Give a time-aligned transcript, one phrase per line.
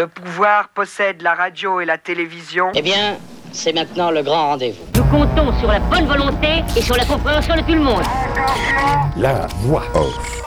[0.00, 2.72] Le pouvoir possède la radio et la télévision.
[2.74, 3.18] Eh bien,
[3.52, 4.82] c'est maintenant le grand rendez-vous.
[4.96, 8.02] Nous comptons sur la bonne volonté et sur la compréhension de tout le monde.
[9.18, 10.42] La voix off.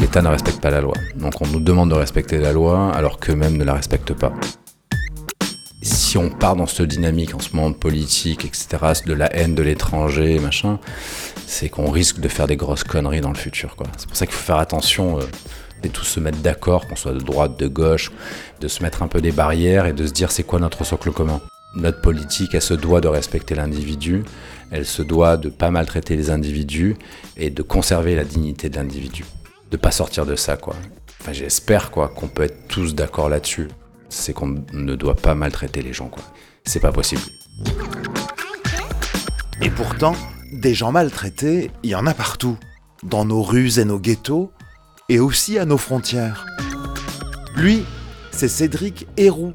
[0.00, 0.94] L'État ne respecte pas la loi.
[1.14, 4.32] Donc on nous demande de respecter la loi alors qu'eux-mêmes ne la respectent pas.
[5.82, 8.66] Si on part dans cette dynamique en ce moment de politique, etc.,
[9.06, 10.80] de la haine de l'étranger, machin,
[11.46, 13.76] c'est qu'on risque de faire des grosses conneries dans le futur.
[13.76, 13.86] Quoi.
[13.98, 15.22] C'est pour ça qu'il faut faire attention euh,
[15.86, 18.12] et tous se mettre d'accord, qu'on soit de droite, de gauche,
[18.60, 21.10] de se mettre un peu des barrières et de se dire c'est quoi notre socle
[21.12, 21.40] commun.
[21.74, 24.24] Notre politique, elle se doit de respecter l'individu,
[24.70, 26.96] elle se doit de pas maltraiter les individus
[27.36, 29.24] et de conserver la dignité de l'individu.
[29.70, 30.74] De pas sortir de ça, quoi.
[31.20, 33.68] Enfin, j'espère, quoi, qu'on peut être tous d'accord là-dessus.
[34.08, 36.22] C'est qu'on ne doit pas maltraiter les gens, quoi.
[36.64, 37.22] C'est pas possible.
[39.60, 40.14] Et pourtant,
[40.52, 42.56] des gens maltraités, il y en a partout.
[43.02, 44.50] Dans nos rues et nos ghettos,
[45.08, 46.46] et aussi à nos frontières.
[47.56, 47.84] Lui,
[48.32, 49.52] c'est Cédric Héroux,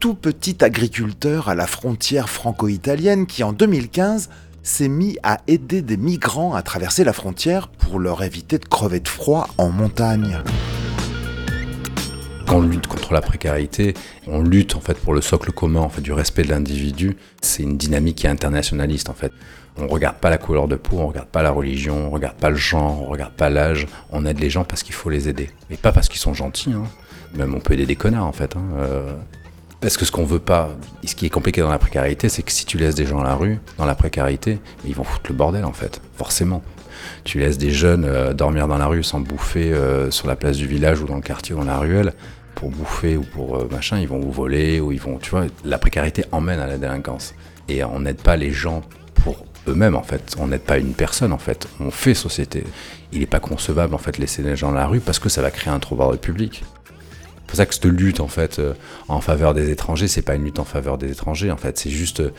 [0.00, 4.30] tout petit agriculteur à la frontière franco-italienne qui en 2015
[4.62, 9.00] s'est mis à aider des migrants à traverser la frontière pour leur éviter de crever
[9.00, 10.38] de froid en montagne.
[12.46, 13.94] Quand on lutte contre la précarité,
[14.26, 17.16] on lutte en fait pour le socle commun du respect de l'individu.
[17.42, 19.32] C'est une dynamique qui est internationaliste en fait.
[19.76, 22.50] On regarde pas la couleur de peau, on regarde pas la religion, on regarde pas
[22.50, 23.88] le genre, on regarde pas l'âge.
[24.12, 25.50] On aide les gens parce qu'il faut les aider.
[25.70, 26.72] Et pas parce qu'ils sont gentils.
[26.72, 26.84] Hein.
[27.34, 28.54] Même on peut aider des connards en fait.
[28.54, 28.62] Hein.
[28.78, 29.12] Euh,
[29.80, 30.70] parce que ce qu'on veut pas,
[31.04, 33.24] ce qui est compliqué dans la précarité, c'est que si tu laisses des gens à
[33.24, 36.62] la rue, dans la précarité, ils vont foutre le bordel en fait, forcément.
[37.24, 40.56] Tu laisses des jeunes euh, dormir dans la rue sans bouffer euh, sur la place
[40.56, 42.12] du village ou dans le quartier ou dans la ruelle
[42.54, 45.76] pour bouffer ou pour machin, ils vont vous voler ou ils vont, tu vois, la
[45.76, 47.34] précarité emmène à la délinquance.
[47.68, 48.82] Et on n'aide pas les gens
[49.68, 50.36] eux-mêmes en fait.
[50.38, 51.68] On n'aide pas une personne en fait.
[51.80, 52.64] On fait société.
[53.12, 55.42] Il n'est pas concevable en fait laisser les gens dans la rue parce que ça
[55.42, 56.64] va créer un trouble public.
[57.44, 58.72] C'est pour ça que cette lutte en fait euh,
[59.06, 61.90] en faveur des étrangers, c'est pas une lutte en faveur des étrangers en fait, c'est
[61.90, 62.32] juste euh,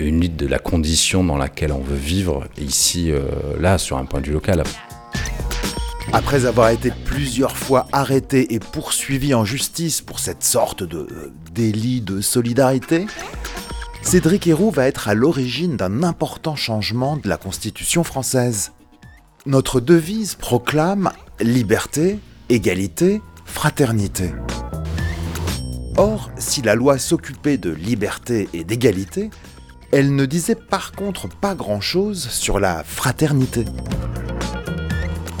[0.00, 3.20] une lutte de la condition dans laquelle on veut vivre ici, euh,
[3.60, 4.64] là, sur un point de vue local.
[6.12, 11.06] Après avoir été plusieurs fois arrêté et poursuivi en justice pour cette sorte de
[11.52, 13.06] délit de solidarité,
[14.06, 18.70] Cédric Héroux va être à l'origine d'un important changement de la Constitution française.
[19.46, 24.30] Notre devise proclame liberté, égalité, fraternité.
[25.96, 29.28] Or, si la loi s'occupait de liberté et d'égalité,
[29.90, 33.64] elle ne disait par contre pas grand-chose sur la fraternité.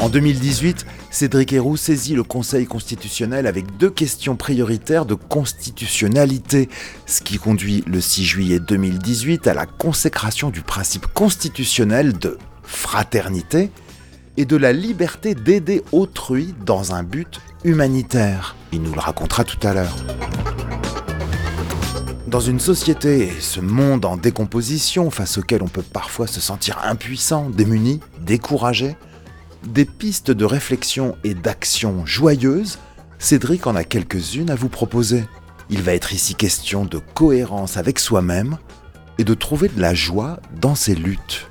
[0.00, 6.68] En 2018, Cédric Héroux saisit le Conseil constitutionnel avec deux questions prioritaires de constitutionnalité,
[7.06, 13.70] ce qui conduit le 6 juillet 2018 à la consécration du principe constitutionnel de fraternité
[14.36, 18.54] et de la liberté d'aider autrui dans un but humanitaire.
[18.72, 19.96] Il nous le racontera tout à l'heure.
[22.26, 26.78] Dans une société et ce monde en décomposition face auquel on peut parfois se sentir
[26.84, 28.96] impuissant, démuni, découragé,
[29.66, 32.78] des pistes de réflexion et d'action joyeuses,
[33.18, 35.24] Cédric en a quelques-unes à vous proposer.
[35.70, 38.58] Il va être ici question de cohérence avec soi-même
[39.18, 41.50] et de trouver de la joie dans ses luttes.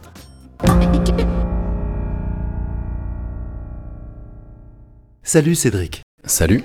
[5.23, 6.03] Salut Cédric.
[6.23, 6.63] Salut.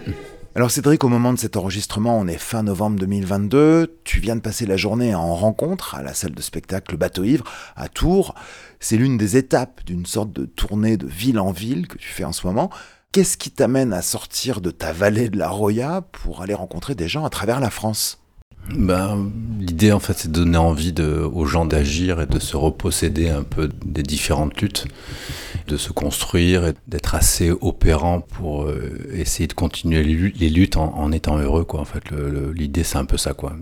[0.56, 4.40] Alors Cédric, au moment de cet enregistrement, on est fin novembre 2022, tu viens de
[4.40, 7.44] passer la journée en rencontre à la salle de spectacle Bateau Ivre
[7.76, 8.34] à Tours.
[8.80, 12.24] C'est l'une des étapes d'une sorte de tournée de ville en ville que tu fais
[12.24, 12.68] en ce moment.
[13.12, 17.06] Qu'est-ce qui t'amène à sortir de ta vallée de la Roya pour aller rencontrer des
[17.06, 18.20] gens à travers la France?
[18.74, 23.28] Ben, L'idée, en fait, c'est de donner envie aux gens d'agir et de se reposséder
[23.28, 24.86] un peu des différentes luttes,
[25.70, 31.12] de se construire et d'être assez opérant pour euh, essayer de continuer les luttes en,
[31.12, 31.64] étant heureux.
[31.64, 31.80] Quoi.
[31.80, 32.10] En fait,
[32.54, 33.34] l'idée, c'est un peu ça.
[33.34, 33.54] Quoi.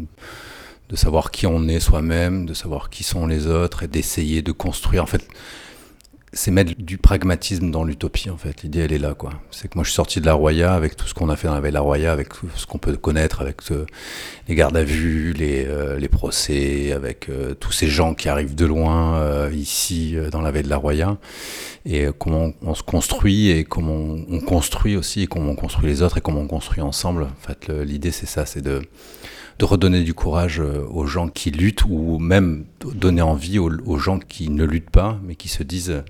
[0.88, 4.52] De savoir qui on est soi-même, de savoir qui sont les autres et d'essayer de
[4.52, 5.02] construire.
[5.02, 5.28] En fait,
[6.32, 8.62] c'est mettre du pragmatisme dans l'utopie en fait.
[8.62, 9.32] L'idée elle est là quoi.
[9.50, 11.48] C'est que moi je suis sorti de la Roya avec tout ce qu'on a fait
[11.48, 13.86] dans la veille de la Roya, avec tout ce qu'on peut connaître, avec euh,
[14.48, 18.54] les gardes à vue, les, euh, les procès, avec euh, tous ces gens qui arrivent
[18.54, 21.18] de loin ici dans la veille de la Roya,
[21.86, 26.02] et comment on se construit et comment on construit aussi, et comment on construit les
[26.02, 27.24] autres et comment on construit ensemble.
[27.24, 28.82] En fait l'idée c'est ça, c'est de
[29.58, 34.18] de redonner du courage euh, aux gens qui luttent ou même donner envie aux, gens
[34.18, 36.04] qui ne luttent pas mais qui se disent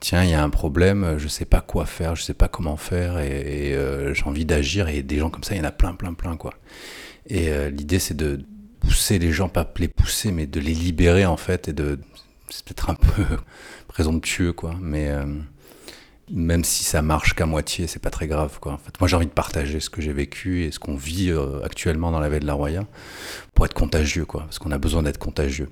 [0.00, 2.76] tiens il y a un problème je sais pas quoi faire je sais pas comment
[2.76, 5.72] faire et, euh, j'ai envie d'agir et des gens comme ça il y en a
[5.72, 6.52] plein plein plein quoi.
[7.26, 8.40] Et euh, l'idée c'est de
[8.80, 11.98] pousser les gens pas les pousser mais de les libérer en fait et de
[12.50, 13.24] c'est peut-être un peu
[13.88, 15.10] présomptueux quoi mais
[16.32, 18.58] même si ça marche qu'à moitié, c'est pas très grave.
[18.60, 18.72] Quoi.
[18.72, 21.30] En fait, moi, j'ai envie de partager ce que j'ai vécu et ce qu'on vit
[21.30, 22.84] euh, actuellement dans la vallée de la Roya
[23.54, 25.68] pour être contagieux, quoi, parce qu'on a besoin d'être contagieux.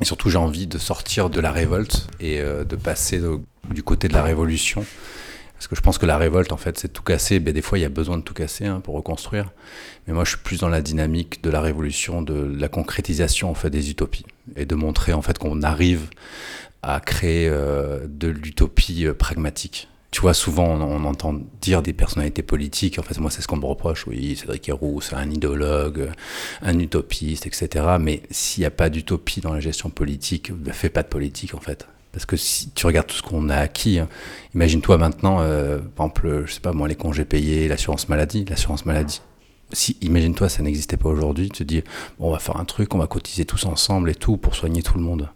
[0.00, 3.20] Et surtout, j'ai envie de sortir de la révolte et euh, de passer
[3.70, 4.84] du côté de la révolution.
[5.54, 7.38] Parce que je pense que la révolte, en fait, c'est tout casser.
[7.38, 9.52] Ben, des fois, il y a besoin de tout casser hein, pour reconstruire.
[10.06, 13.54] Mais moi, je suis plus dans la dynamique de la révolution, de la concrétisation en
[13.54, 14.26] fait des utopies
[14.56, 16.10] et de montrer en fait qu'on arrive
[16.82, 19.88] à créer euh, de l'utopie euh, pragmatique.
[20.10, 23.56] Tu vois, souvent on, entend dire des personnalités politiques, en fait moi c'est ce qu'on
[23.56, 26.10] me reproche, oui, Cédric Héroux, c'est un idéologue,
[26.60, 27.96] un utopiste, etc.
[27.98, 31.54] Mais s'il n'y a pas d'utopie dans la gestion politique, ben, fais pas de politique
[31.54, 31.86] en fait.
[32.12, 34.08] Parce que si tu regardes tout ce qu'on a acquis, hein,
[34.54, 38.84] imagine-toi maintenant, euh, par exemple, je sais pas moi, les congés payés, l'assurance maladie, l'assurance
[38.84, 39.22] maladie.
[39.72, 41.82] Si, imagine-toi, ça n'existait pas aujourd'hui, tu te dis,
[42.18, 44.82] bon, on va faire un truc, on va cotiser tous ensemble et tout pour soigner
[44.82, 45.30] tout le monde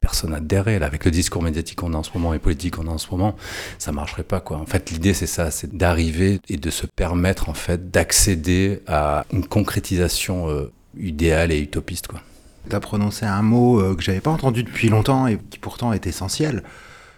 [0.00, 0.78] personne adhérerait.
[0.78, 2.98] Là, avec le discours médiatique qu'on a en ce moment et politique qu'on a en
[2.98, 3.36] ce moment,
[3.78, 4.40] ça marcherait pas.
[4.40, 4.56] Quoi.
[4.58, 9.24] En fait, l'idée, c'est ça, c'est d'arriver et de se permettre en fait d'accéder à
[9.32, 12.06] une concrétisation euh, idéale et utopiste.
[12.08, 12.20] Quoi.
[12.68, 15.92] Tu as prononcé un mot euh, que j'avais pas entendu depuis longtemps et qui pourtant
[15.92, 16.62] est essentiel.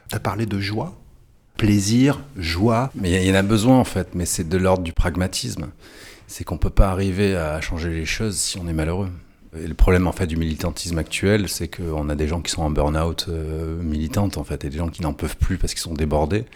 [0.09, 0.95] Tu as parlé de joie,
[1.57, 2.91] plaisir, joie.
[2.95, 5.69] Mais il y en a besoin en fait, mais c'est de l'ordre du pragmatisme.
[6.27, 9.11] C'est qu'on peut pas arriver à changer les choses si on est malheureux.
[9.55, 12.63] Et le problème en fait du militantisme actuel, c'est qu'on a des gens qui sont
[12.63, 15.83] en burn-out euh, militante en fait, et des gens qui n'en peuvent plus parce qu'ils
[15.83, 16.47] sont débordés.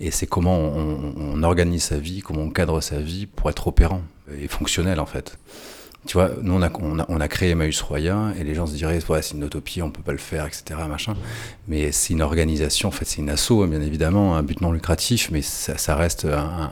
[0.00, 3.66] Et c'est comment on, on, organise sa vie, comment on cadre sa vie pour être
[3.68, 4.02] opérant
[4.38, 5.38] et fonctionnel en fait.
[6.06, 9.34] Tu vois, nous, on a, créé Emmaüs Roya et les gens se diraient, ouais, c'est
[9.34, 10.80] une utopie, on peut pas le faire, etc.
[10.88, 11.14] Machin.
[11.66, 15.30] Mais c'est une organisation, en fait, c'est une asso, bien évidemment, un but non lucratif,
[15.32, 16.26] mais ça, reste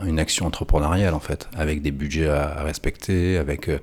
[0.05, 3.79] une action entrepreneuriale, en fait, avec des budgets à, respecter, avec euh,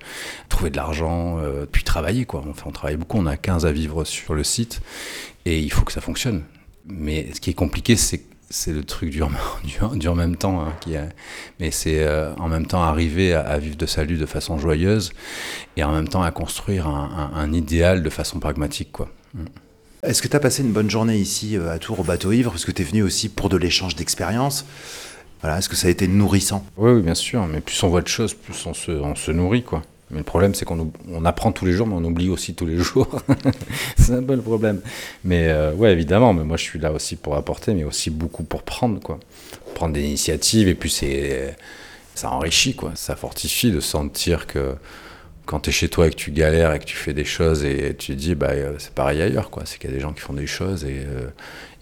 [0.49, 2.43] trouver de l'argent, euh, puis travailler, quoi.
[2.49, 4.81] Enfin, on travaille beaucoup, on a 15 à vivre sur le site
[5.45, 6.43] et il faut que ça fonctionne.
[6.87, 8.23] Mais ce qui est compliqué, c'est
[8.53, 9.23] c'est le truc du,
[9.95, 10.61] du, en même temps.
[10.61, 11.09] Hein, qui a,
[11.59, 15.13] mais c'est euh, en même temps arriver à, vivre de salut de façon joyeuse
[15.77, 18.93] et en même temps à construire un, idéal de façon pragmatique.
[18.93, 19.09] quoi.
[19.35, 19.45] Mm.
[20.03, 22.51] Est-ce que tu as passé une bonne journée ici euh, à Tours au bateau ivre?
[22.51, 24.67] Parce que tu es venu aussi pour de l'échange d'expériences.
[25.41, 26.65] Voilà, Est-ce que ça a été nourrissant?
[26.77, 27.47] Oui, oui, bien sûr.
[27.47, 29.63] Mais plus on voit de choses, plus on se, on se nourrit.
[29.63, 29.83] quoi.
[30.13, 32.67] Mais le problème, c'est qu'on on apprend tous les jours, mais on oublie aussi tous
[32.67, 33.23] les jours.
[33.97, 34.81] c'est un peu le problème.
[35.25, 38.45] Mais euh, ouais, évidemment, mais moi je suis là aussi pour apporter, mais aussi beaucoup
[38.45, 39.19] pour prendre, quoi.
[39.75, 41.57] Prendre des initiatives, et puis c'est,
[42.15, 42.93] ça enrichit, quoi.
[42.95, 44.75] Ça fortifie de sentir que
[45.47, 47.65] quand tu es chez toi et que tu galères et que tu fais des choses
[47.65, 49.63] et tu te dis, bah, euh, c'est pareil ailleurs, quoi.
[49.65, 51.31] C'est qu'il y a des gens qui font des choses et, euh,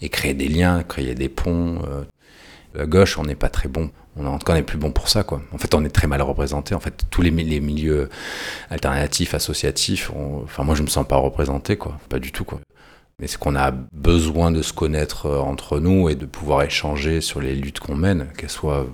[0.01, 1.81] et créer des liens, créer des ponts.
[2.79, 4.91] À gauche, on n'est pas très bon on, en tout cas, on est plus bon
[4.91, 5.41] pour ça, quoi.
[5.53, 6.75] En fait, on est très mal représenté.
[6.75, 8.09] En fait, tous les, milieux
[8.69, 10.11] alternatifs, associatifs,
[10.43, 11.97] enfin, moi, je me sens pas représenté, quoi.
[12.09, 12.59] Pas du tout, quoi.
[13.19, 17.21] Mais c'est qu'on a besoin de se connaître euh, entre nous et de pouvoir échanger
[17.21, 18.87] sur les luttes qu'on mène, qu'elles soient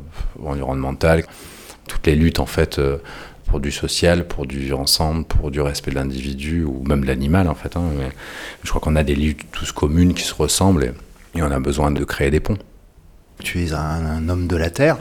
[0.44, 1.24] environnementales,
[1.88, 2.98] toutes les luttes, en fait, euh,
[3.46, 7.08] pour du social, pour du vivre ensemble, pour du respect de l'individu ou même de
[7.08, 7.78] l'animal, en fait.
[7.78, 7.90] Hein.
[8.64, 10.94] je crois qu'on a des luttes tous communes qui se ressemblent
[11.34, 12.58] et on a besoin de créer des ponts.
[13.44, 14.98] Tu es un, homme de la Terre.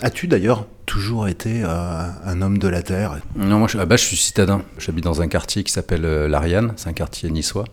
[0.00, 3.20] As-tu d'ailleurs toujours été euh, un homme de la Terre?
[3.36, 4.62] Non, moi je, je suis citadin.
[4.78, 7.64] J'habite dans un quartier qui s'appelle euh, l'Ariane, c'est un quartier niçois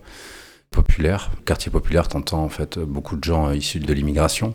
[0.71, 1.31] populaire.
[1.45, 4.53] Quartier populaire, t'entends en fait beaucoup de gens euh, issus de l'immigration,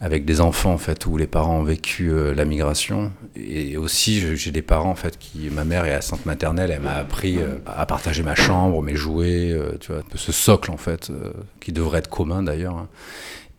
[0.00, 3.12] avec des enfants en fait où les parents ont vécu la migration.
[3.36, 6.94] Et aussi, j'ai des parents en fait qui, ma mère est assistante maternelle, elle m'a
[6.94, 11.12] appris à partager ma chambre, mes jouets, tu vois, ce socle en fait
[11.60, 12.78] qui devrait être commun d'ailleurs.
[12.78, 12.88] Hein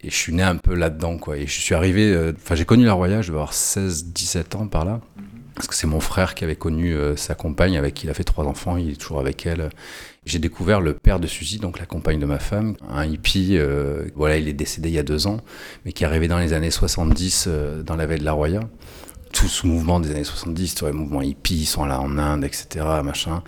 [0.03, 1.37] et je suis né un peu là-dedans, quoi.
[1.37, 4.55] Et je suis arrivé, euh, enfin, j'ai connu la Roya, je vais avoir 16, 17
[4.55, 4.99] ans par là.
[5.55, 8.13] Parce que c'est mon frère qui avait connu euh, sa compagne, avec qui il a
[8.13, 9.69] fait trois enfants, il est toujours avec elle.
[10.25, 14.05] J'ai découvert le père de Suzy, donc la compagne de ma femme, un hippie, euh,
[14.15, 15.37] voilà, il est décédé il y a deux ans,
[15.85, 17.47] mais qui est arrivé dans les années 70
[17.85, 18.61] dans la veille de la Roya.
[19.31, 22.85] Tout ce mouvement des années 70, le mouvement hippie, ils sont là en Inde, etc.,
[23.03, 23.43] machin.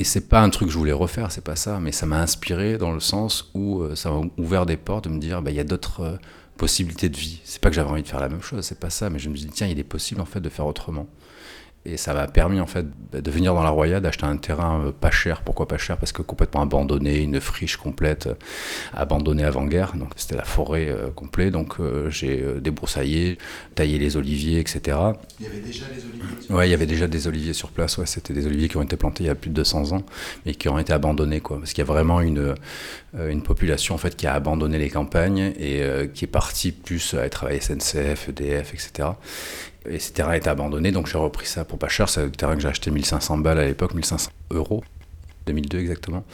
[0.00, 2.20] Et c'est pas un truc que je voulais refaire, c'est pas ça, mais ça m'a
[2.20, 5.50] inspiré dans le sens où euh, ça m'a ouvert des portes de me dire, bah,
[5.50, 6.16] il y a d'autres euh,
[6.56, 7.40] possibilités de vie.
[7.42, 9.28] C'est pas que j'avais envie de faire la même chose, c'est pas ça, mais je
[9.28, 11.08] me dis, tiens, il est possible en fait de faire autrement.
[11.90, 14.92] Et ça m'a permis en fait de venir dans la Roya, d'acheter un terrain euh,
[14.92, 15.40] pas cher.
[15.42, 15.96] Pourquoi pas cher?
[15.96, 18.34] Parce que complètement abandonné, une friche complète, euh,
[18.92, 19.94] abandonnée avant-guerre.
[19.96, 21.52] Donc c'était la forêt euh, complète.
[21.52, 21.76] Donc
[22.10, 23.38] j'ai débroussaillé,
[23.74, 24.98] taillé les oliviers, etc.
[25.40, 27.96] Il y avait déjà des oliviers Ouais, il y avait déjà des oliviers sur place.
[27.96, 30.02] Ouais, c'était des oliviers qui ont été plantés il y a plus de 200 ans,
[30.44, 31.58] mais qui ont été abandonnés, quoi.
[31.58, 32.54] Parce qu'il y a vraiment une
[33.18, 37.28] une population en fait qui a abandonné les campagnes et qui est partie plus à
[37.30, 39.08] travailler SNCF, EDF, etc.
[39.90, 42.08] Et ces terrains étaient abandonnés, donc j'ai repris ça pour pas cher.
[42.08, 44.82] C'est un terrain que j'ai acheté 1500 balles à l'époque, 1500 euros,
[45.46, 46.24] 2002 exactement.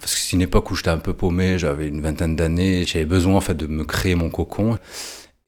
[0.00, 3.04] Parce que c'est une époque où j'étais un peu paumé, j'avais une vingtaine d'années, j'avais
[3.04, 4.78] besoin en fait de me créer mon cocon.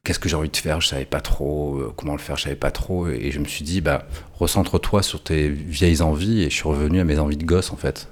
[0.02, 0.81] Qu'est-ce que j'ai envie de faire?
[0.81, 3.07] Je savais pas trop euh, comment le faire, je savais pas trop.
[3.09, 4.07] Et je me suis dit, bah,
[4.38, 6.43] recentre-toi sur tes vieilles envies.
[6.43, 8.09] Et je suis revenu à mes envies de gosse en fait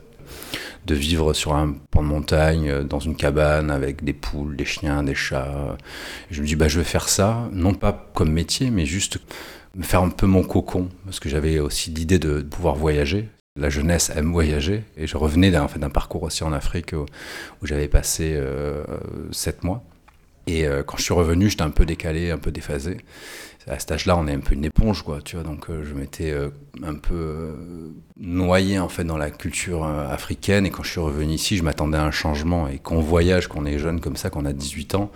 [0.86, 4.64] de vivre sur un pan de montagne, euh, dans une cabane, avec des poules, des
[4.64, 5.76] chiens, des chats.
[6.30, 9.18] je me dis, bah, je vais faire ça, non pas comme métier, mais juste
[9.74, 13.28] me faire un peu mon cocon, parce que j'avais aussi l'idée de pouvoir voyager.
[13.56, 17.06] La jeunesse aime voyager, et je revenais d'un fait, parcours aussi en Afrique où,
[17.66, 18.84] j'avais passé euh,
[19.32, 19.82] sept mois.
[20.46, 22.98] Et euh, quand je suis revenu, j'étais un peu décalé, un peu déphasé
[23.68, 25.44] à cet âge-là, on est un peu une éponge, quoi, tu vois.
[25.44, 26.50] Donc, euh, je m'étais euh,
[26.82, 27.54] un peu euh,
[28.18, 30.66] noyé, en fait, dans la culture africaine.
[30.66, 32.68] Et quand je suis revenu ici, je m'attendais à un changement.
[32.68, 35.10] Et quand on voyage, qu'on est jeune comme ça, qu'on a 18 ans,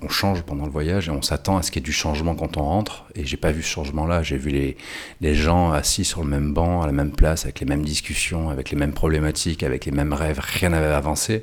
[0.00, 2.34] on change pendant le voyage et on s'attend à ce qu'il y ait du changement
[2.34, 3.04] quand on rentre.
[3.14, 4.22] Et j'ai pas vu ce changement-là.
[4.22, 4.76] J'ai vu les,
[5.20, 8.48] les gens assis sur le même banc, à la même place, avec les mêmes discussions,
[8.48, 10.40] avec les mêmes problématiques, avec les mêmes rêves.
[10.40, 11.42] Rien n'avait avancé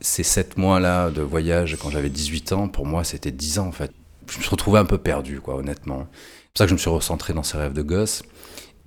[0.00, 3.72] ces sept mois-là de voyage quand j'avais 18 ans, pour moi, c'était 10 ans en
[3.72, 3.92] fait
[4.28, 6.08] je me suis retrouvé un peu perdu, quoi, honnêtement.
[6.10, 8.22] C'est pour ça que je me suis recentré dans ces rêves de gosse.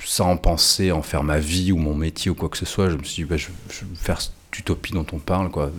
[0.03, 2.97] Sans penser en faire ma vie ou mon métier ou quoi que ce soit, je
[2.97, 5.71] me suis dit, bah, je, vais faire cette utopie dont on parle, quoi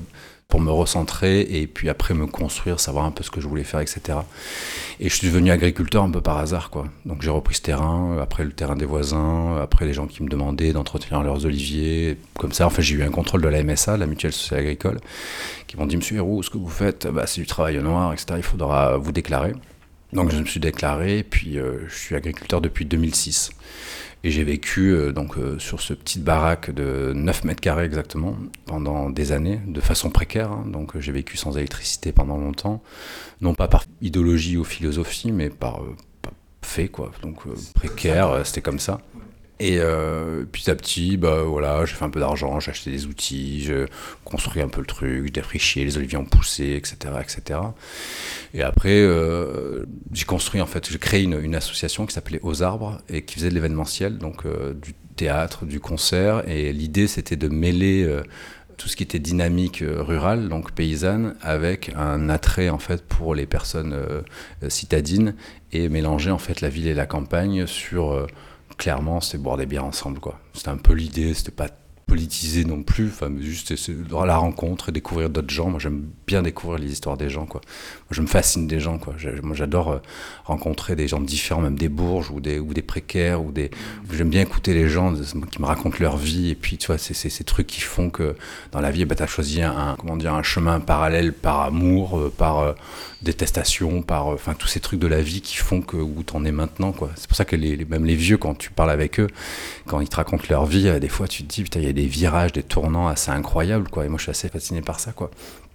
[0.52, 3.64] pour me recentrer et puis après me construire, savoir un peu ce que je voulais
[3.64, 4.18] faire, etc.
[5.00, 6.88] Et je suis devenu agriculteur un peu par hasard, quoi.
[7.06, 10.28] Donc j'ai repris ce terrain, après le terrain des voisins, après les gens qui me
[10.28, 12.66] demandaient d'entretenir leurs oliviers, comme ça.
[12.66, 15.00] En fait, j'ai eu un contrôle de la MSA, la Mutuelle Sociale Agricole,
[15.68, 18.12] qui m'ont dit, Monsieur Héroux, ce que vous faites, bah, c'est du travail au noir,
[18.12, 18.35] etc.
[18.37, 19.54] Il faudra vous déclarer.
[20.12, 23.52] Donc je me suis déclaré, puis euh, je suis agriculteur depuis 2006.
[24.24, 28.36] Et j'ai vécu euh, donc euh, sur ce petit baraque de 9 mètres carrés exactement
[28.66, 30.52] pendant des années, de façon précaire.
[30.52, 30.64] Hein.
[30.66, 32.82] Donc j'ai vécu sans électricité pendant longtemps,
[33.40, 35.80] non pas par idéologie ou philosophie, mais par,
[36.22, 37.10] par fait quoi.
[37.22, 37.42] Donc
[37.74, 39.00] précaire, c'était comme ça.
[39.62, 43.07] Et euh, petit à petit, bah voilà, j'ai fait un peu d'argent, j'ai acheté des
[43.07, 43.85] outils, j'ai
[44.25, 47.61] construit un peu le truc, j'ai défriché, les oliviers ont poussé, etc., etc.
[48.54, 53.00] Et après, euh, j'ai construit en fait, j'ai créé une, association qui s'appelait Aux Arbres
[53.09, 56.42] et qui faisait de l'événementiel, donc euh, du théâtre, du concert.
[56.49, 58.21] Et l'idée, c'était de mêler
[58.78, 63.47] tout ce qui était dynamique rurale, donc paysanne, avec un attrait en fait pour les
[63.47, 63.95] personnes
[64.66, 65.37] citadines
[65.71, 68.26] et mélanger en fait la ville et la campagne sur
[68.76, 70.38] clairement, c'est boire des bières ensemble, quoi.
[70.54, 71.68] C'était un peu l'idée, c'était pas
[72.12, 73.72] politisé non plus, enfin, juste
[74.10, 75.70] la rencontre et découvrir d'autres gens.
[75.70, 77.62] Moi, j'aime bien découvrir les histoires des gens, quoi.
[77.64, 79.14] Moi, je me fascine des gens, quoi.
[79.42, 79.98] Moi, j'adore euh,
[80.44, 83.70] rencontrer des gens différents, même des bourges ou des, ou des précaires, ou des.
[84.12, 85.14] J'aime bien écouter les gens
[85.50, 88.36] qui me racontent leur vie, et puis, tu vois, c'est ces trucs qui font que
[88.72, 92.18] dans la vie, bah, tu as choisi un, comment dire, un chemin parallèle par amour,
[92.18, 92.72] euh, par euh,
[93.22, 96.52] détestation, par, enfin, tous ces trucs de la vie qui font que où t'en es
[96.52, 97.10] maintenant, quoi.
[97.16, 99.28] C'est pour ça que les, même les vieux, quand tu parles avec eux,
[99.86, 101.92] quand ils te racontent leur vie, des fois, tu te dis, putain, il y a
[101.92, 104.04] des virages, des tournants assez incroyables, quoi.
[104.04, 105.30] Et moi, je suis assez fasciné par ça, quoi.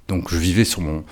[0.08, 1.04] Donc, je vivais sur mon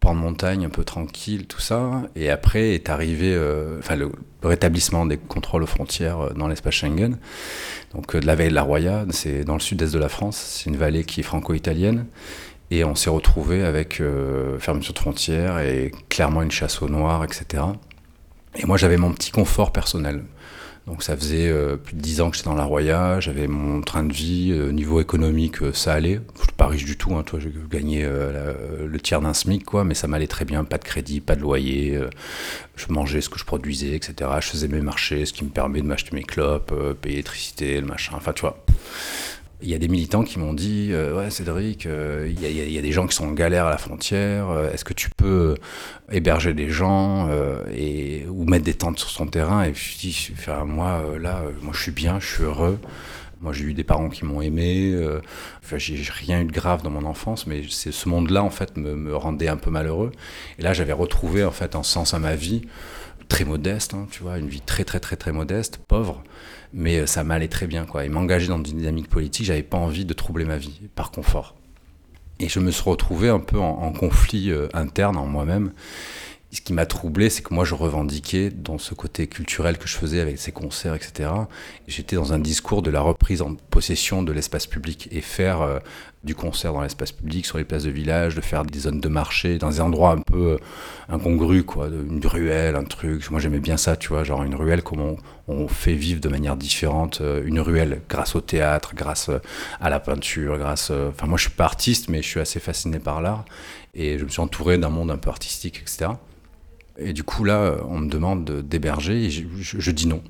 [0.00, 2.02] pan de montagne un peu tranquille, tout ça.
[2.14, 7.18] Et après est arrivé, euh, le, rétablissement des contrôles aux frontières euh, dans l'espace Schengen.
[7.94, 10.36] Donc, euh, de la veille de la Roya, c'est dans le sud-est de la France.
[10.36, 12.06] C'est une vallée qui est franco-italienne.
[12.70, 17.22] Et on s'est retrouvé avec euh, fermeture de frontières et clairement une chasse au noir,
[17.22, 17.62] etc.
[18.56, 20.24] Et moi, j'avais mon petit confort personnel.
[20.86, 23.80] Donc ça faisait euh, plus de 10 ans que j'étais dans la Roya, j'avais mon
[23.82, 26.20] train de vie, euh, niveau économique, ça allait.
[26.36, 29.82] Je suis pas riche du tout, hein, toi, j'ai gagné le tiers d'un SMIC, quoi,
[29.82, 32.00] mais ça m'allait très bien, pas de crédit, pas de loyer,
[32.76, 34.30] je mangeais ce que je produisais, etc.
[34.40, 37.86] Je faisais mes marchés, ce qui me permet de m'acheter mes clopes, payer l'électricité, le
[37.86, 38.64] machin, enfin tu vois.
[39.62, 42.82] Il y a des militants qui m'ont dit euh, Ouais, Cédric, euh, il y, a
[42.82, 44.50] des gens qui sont en galère à la frontière.
[44.50, 45.54] Euh, Est-ce que tu peux
[46.12, 47.30] héberger des gens
[47.74, 49.64] et, ou mettre des tentes sur son terrain?
[49.64, 52.78] Et je dis enfin, Moi, là, moi, je suis bien, je suis heureux.
[53.40, 54.94] Moi, j'ai eu des parents qui m'ont aimé.
[55.64, 58.94] Enfin, j'ai rien eu de grave dans mon enfance, mais ce monde-là, en fait, me,
[58.94, 60.12] me, rendait un peu malheureux.
[60.58, 62.62] Et là, j'avais retrouvé, en fait, un sens à ma vie
[63.28, 66.22] très modeste, hein, tu vois, une vie très, très, très, très modeste, pauvre
[66.72, 68.04] mais ça m'allait très bien quoi.
[68.04, 71.54] Et m'engager dans une dynamique politique, j'avais pas envie de troubler ma vie par confort.
[72.38, 75.72] Et je me suis retrouvé un peu en, en conflit euh, interne en moi-même.
[76.52, 79.96] Ce qui m'a troublé, c'est que moi je revendiquais dans ce côté culturel que je
[79.96, 81.30] faisais avec ces concerts, etc.
[81.88, 85.80] J'étais dans un discours de la reprise en possession de l'espace public et faire euh,
[86.26, 89.08] du concert dans l'espace public, sur les places de village, de faire des zones de
[89.08, 90.58] marché, dans des endroits un peu euh,
[91.08, 93.30] incongrus, quoi, une ruelle, un truc.
[93.30, 95.16] Moi j'aimais bien ça, tu vois, genre une ruelle, comment
[95.48, 99.30] on, fait vivre de manière différente euh, une ruelle grâce au théâtre, grâce
[99.80, 100.90] à la peinture, grâce.
[100.90, 103.44] Enfin, moi je suis pas artiste, mais je suis assez fasciné par l'art
[103.94, 106.10] et je me suis entouré d'un monde un peu artistique, etc.
[106.98, 110.22] Et du coup, là, on me demande d'héberger et je, dis non.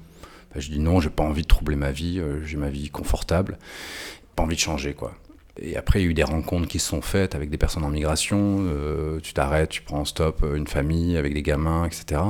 [0.55, 3.59] Je dis non, j'ai pas envie de troubler ma vie, euh, j'ai ma vie confortable,
[4.35, 5.15] pas envie de changer, quoi.
[5.61, 7.85] Et après, il y a eu des rencontres qui se sont faites avec des personnes
[7.85, 8.59] en migration.
[8.61, 12.21] Euh, tu t'arrêtes, tu prends en stop une famille avec des gamins, etc.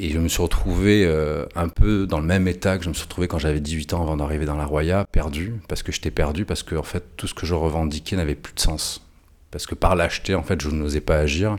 [0.00, 2.94] Et je me suis retrouvé euh, un peu dans le même état que je me
[2.94, 6.12] suis retrouvé quand j'avais 18 ans avant d'arriver dans la Roya, perdu, parce que j'étais
[6.12, 9.04] perdu, parce que fait, tout ce que je revendiquais n'avait plus de sens.
[9.50, 11.56] Parce que par lâcheté, en fait, je n'osais pas agir.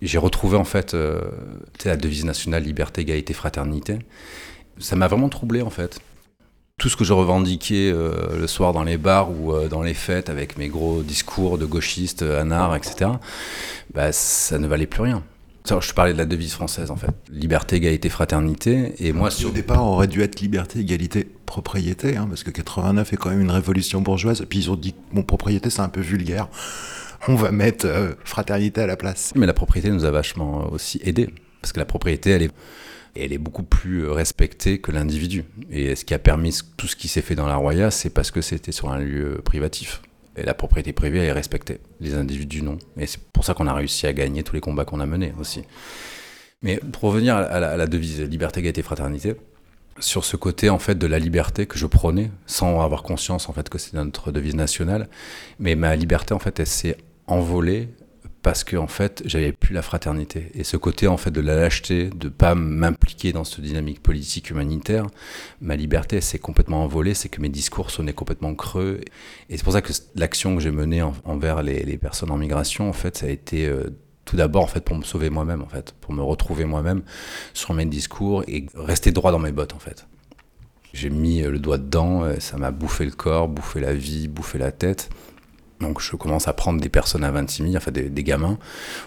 [0.00, 1.22] J'ai retrouvé en fait euh,
[1.84, 3.98] la devise nationale liberté, égalité, fraternité.
[4.78, 6.00] Ça m'a vraiment troublé en fait
[6.82, 9.94] tout ce que je revendiquais euh, le soir dans les bars ou euh, dans les
[9.94, 13.08] fêtes avec mes gros discours de gauchistes, anards, etc.,
[13.94, 15.22] bah, ça ne valait plus rien.
[15.64, 17.14] Je parlais de la devise française en fait.
[17.30, 18.94] Liberté, égalité, fraternité.
[18.98, 19.50] Et moi, sur...
[19.50, 23.42] Au départ, aurait dû être liberté, égalité, propriété, hein, parce que 89 est quand même
[23.42, 24.40] une révolution bourgeoise.
[24.40, 26.48] Et puis ils ont dit, mon propriété, c'est un peu vulgaire.
[27.28, 29.32] On va mettre euh, fraternité à la place.
[29.36, 31.30] Mais la propriété nous a vachement aussi aidé.
[31.60, 32.52] Parce que la propriété, elle est
[33.14, 35.44] et elle est beaucoup plus euh, respectée que l'individu.
[35.70, 38.30] Et ce qui a permis tout ce qui s'est fait dans la Roya, c'est parce
[38.30, 40.02] que c'était sur un lieu privatif.
[40.36, 41.78] Et la propriété privée, elle est respectée.
[42.00, 42.78] Les individus, non.
[42.96, 45.34] Et c'est pour ça qu'on a réussi à gagner tous les combats qu'on a menés
[45.38, 45.62] aussi.
[46.62, 49.34] Mais pour revenir à la, devise liberté, égalité, fraternité,
[49.98, 53.52] sur ce côté en fait de la liberté que je prônais, sans avoir conscience en
[53.52, 55.08] fait que c'est notre devise nationale,
[55.58, 57.88] mais ma liberté en fait elle s'est envolée
[58.42, 60.50] parce que en fait j'avais plus la fraternité.
[60.54, 64.50] Et ce côté en fait de la lâcheté de pas m'impliquer dans cette dynamique politique
[64.50, 65.06] humanitaire
[65.60, 69.00] ma liberté s'est complètement envolée c'est que mes discours sonnaient complètement creux.
[69.48, 72.92] Et c'est pour ça que l'action que j'ai menée envers les, personnes en migration en
[72.92, 73.90] fait ça a été euh,
[74.24, 77.02] tout d'abord en fait pour me sauver moi-même en fait pour me retrouver moi-même
[77.54, 80.06] sur mes discours et rester droit dans mes bottes en fait.
[80.92, 84.72] J'ai mis le doigt dedans ça m'a bouffé le corps bouffé la vie bouffé la
[84.72, 85.10] tête
[85.82, 88.58] donc je commence à prendre des personnes à 26 000, enfin des, gamins,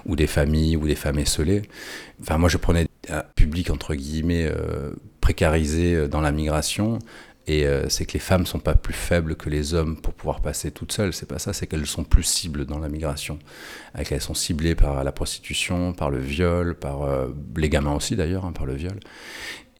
[0.06, 1.64] ou des familles, ou des femmes esselées.
[2.22, 4.92] Enfin moi je prenais un public entre guillemets euh,
[5.22, 7.00] précarisé euh, dans la migration,
[7.48, 10.42] et euh, c'est que les femmes sont pas plus faibles que les hommes pour pouvoir
[10.42, 11.14] passer toutes seules.
[11.14, 13.38] C'est pas ça, c'est qu'elles sont plus cibles dans la migration.
[13.94, 17.08] Elles sont ciblées par la prostitution, par le viol, par
[17.56, 19.00] les gamins aussi d'ailleurs, hein, par le viol.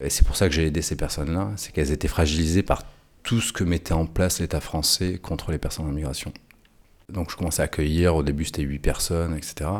[0.00, 2.84] Et c'est pour ça que j'ai aidé ces personnes-là, c'est qu'elles étaient fragilisées par
[3.26, 6.32] tout ce que mettait en place l'État français contre les personnes en migration.
[7.12, 9.70] Donc je commençais à accueillir, au début c'était 8 personnes, etc.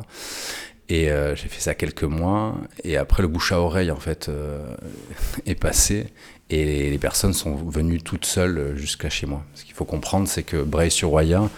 [0.89, 4.29] Et euh, j'ai fait ça quelques mois, et après le bouche à oreille en fait
[4.29, 4.65] euh,
[5.47, 6.13] est passé,
[6.51, 9.45] et les, personnes sont venues toutes seules jusqu'à chez moi.
[9.55, 11.51] Ce qu'il faut comprendre, c'est que Bray-sur-Roya,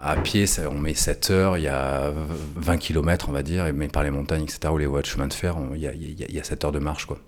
[0.00, 2.10] à pied, on met 7 heures, il y a
[2.56, 5.26] 20 km on va dire, mais par les montagnes, etc., ou les voies de chemin
[5.26, 7.18] de fer, il y, y a 7 heures de marche quoi.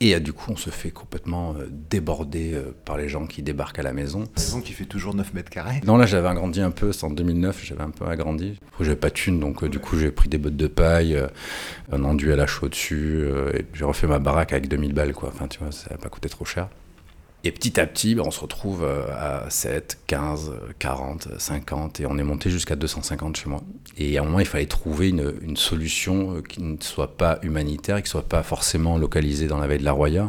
[0.00, 3.42] Et euh, du coup, on se fait complètement euh, déborder euh, par les gens qui
[3.42, 4.24] débarquent à la maison.
[4.36, 5.80] Maison qui fait toujours 9 mètres carrés.
[5.86, 6.92] Non, là, j'avais agrandi un peu.
[6.92, 8.60] C'est en 2009, j'avais un peu agrandi.
[8.80, 11.18] J'avais pas de thune, donc du coup, j'ai pris des bottes de paille,
[11.90, 15.30] un enduit à la chaux dessus, et j'ai refait ma baraque avec 2000 balles, quoi.
[15.32, 16.68] Enfin, tu vois, ça n'a pas coûté trop cher.
[17.46, 22.06] Et petit à petit, ben, on se retrouve euh, à 7, 15, 40, 50, et
[22.06, 23.60] on est monté jusqu'à 250 chez moi.
[23.96, 27.98] Et à un moment, il fallait trouver une, solution euh, qui ne soit pas humanitaire,
[27.98, 30.28] qui ne soit pas forcément localisée dans la veille de la Roya,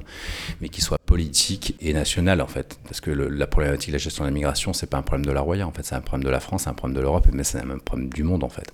[0.61, 2.77] mais qui soit politique et nationale, en fait.
[2.83, 5.31] Parce que la problématique de la gestion de la migration, c'est pas un problème de
[5.31, 7.25] la Roya, en fait, c'est un problème de la France, c'est un problème de l'Europe,
[7.33, 8.71] mais c'est un problème du monde, en fait.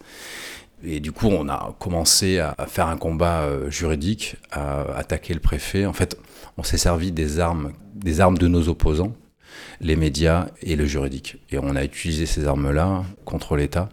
[0.84, 5.40] Et du coup, on a commencé à faire un combat euh, juridique, à attaquer le
[5.40, 5.86] préfet.
[5.86, 6.18] En fait,
[6.58, 7.72] on s'est servi des armes,
[8.04, 9.14] des armes de nos opposants,
[9.82, 11.38] les médias et le juridique.
[11.50, 13.90] Et on a utilisé ces armes-là contre l'État.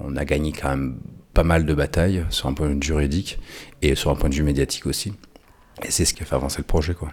[0.00, 0.98] On a gagné quand même
[1.32, 3.38] pas mal de batailles sur un point de vue juridique
[3.82, 5.12] et sur un point de vue médiatique aussi.
[5.82, 7.10] Et c'est ce qui a fait avancer le projet, quoi.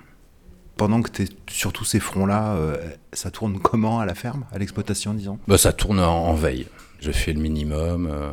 [0.78, 2.78] Pendant que tu es sur tous ces fronts-là, euh,
[3.14, 5.40] ça tourne comment à la ferme, à l'exploitation, disons?
[5.48, 6.68] Bah, Ça tourne en, veille.
[7.00, 8.08] Je fais le minimum.
[8.12, 8.32] Euh,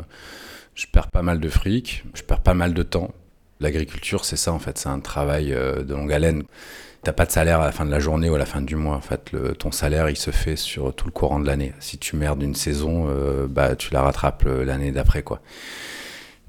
[0.75, 3.11] je perds pas mal de fric, je perds pas mal de temps.
[3.61, 6.45] L'agriculture, c'est ça en fait, c'est un travail euh, de longue haleine.
[7.05, 8.77] T'as pas de salaire à la fin de la journée ou à la fin du
[8.77, 8.97] mois.
[8.97, 11.73] En fait, ton salaire, il se fait sur tout le courant de l'année.
[11.79, 15.41] Si tu merdes une saison, euh, bah tu la rattrapes l'année d'après, quoi.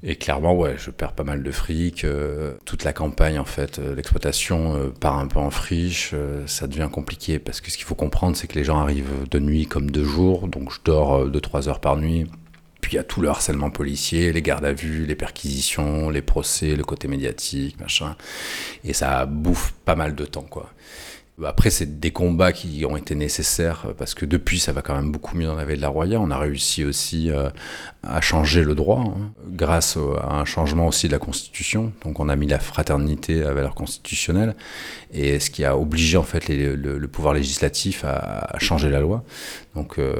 [0.02, 2.04] Et clairement, ouais, je perds pas mal de fric.
[2.04, 6.14] Euh, toute la campagne, en fait, l'exploitation part un peu en friche.
[6.46, 9.38] ça devient compliqué parce que ce qu'il faut comprendre, c'est que les gens arrivent de
[9.38, 10.48] nuit comme de jour.
[10.48, 12.26] Donc, je dors 2-3 heures par nuit.
[12.90, 16.22] Puis il y a tout le harcèlement policier, les gardes à vue, les perquisitions, les
[16.22, 18.16] procès, le côté médiatique, machin.
[18.82, 20.72] Et ça bouffe pas mal de temps, quoi.
[21.44, 25.10] Après, c'est des combats qui ont été nécessaires parce que depuis, ça va quand même
[25.10, 26.20] beaucoup mieux dans la veille de la Roya.
[26.20, 27.48] On a réussi aussi euh,
[28.02, 31.92] à changer le droit hein, grâce à un changement aussi de la Constitution.
[32.04, 34.54] Donc, on a mis la fraternité à valeur constitutionnelle
[35.12, 39.24] et ce qui a obligé en fait le, pouvoir législatif à, changer la loi.
[39.74, 40.14] Donc, euh,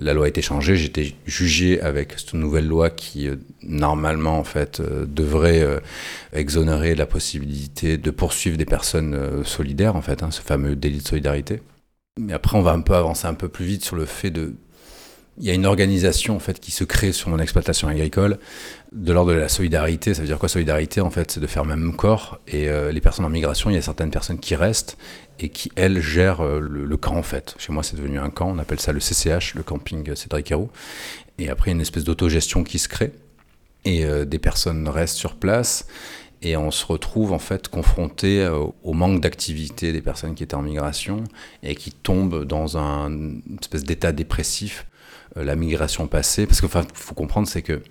[0.00, 0.76] la loi a été changée.
[0.76, 5.66] J'étais jugé avec cette nouvelle loi qui euh, normalement en fait devrait
[6.32, 10.22] exonérer la possibilité de poursuivre des personnes solidaires en fait.
[10.22, 11.62] Hein, fameux délit de solidarité.
[12.20, 14.54] Mais après, on va un peu avancer un peu plus vite sur le fait de
[15.38, 18.38] il y a une organisation en fait qui se crée sur mon exploitation agricole
[18.92, 20.12] de l'ordre de la solidarité.
[20.12, 22.38] Ça veut dire quoi solidarité en fait C'est de faire même corps.
[22.46, 24.98] Et euh, les personnes en migration, il y a certaines personnes qui restent
[25.40, 27.54] et qui elles gèrent euh, le, camp en fait.
[27.56, 28.50] Chez moi, c'est devenu un camp.
[28.50, 30.70] On appelle ça le CCH, le camping Cédric Héroux.
[31.38, 33.12] Et après, il y a une espèce d'autogestion qui se crée
[33.86, 35.86] et euh, des personnes restent sur place
[36.42, 38.46] et on se retrouve en fait confronté
[38.82, 41.24] au manque d'activité des personnes qui étaient en migration
[41.62, 44.86] et qui tombent dans un une espèce d'état dépressif
[45.36, 46.46] euh, la migration passée.
[46.46, 47.82] Parce qu'il faut comprendre, c'est que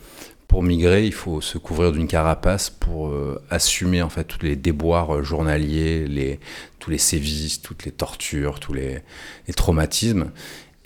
[0.47, 4.55] pour migrer, il faut se couvrir d'une carapace pour euh, assumer en fait tous les
[4.55, 6.39] déboires euh, journaliers,
[6.79, 9.01] tous les sévices, toutes les tortures, tous les,
[9.55, 10.31] traumatismes.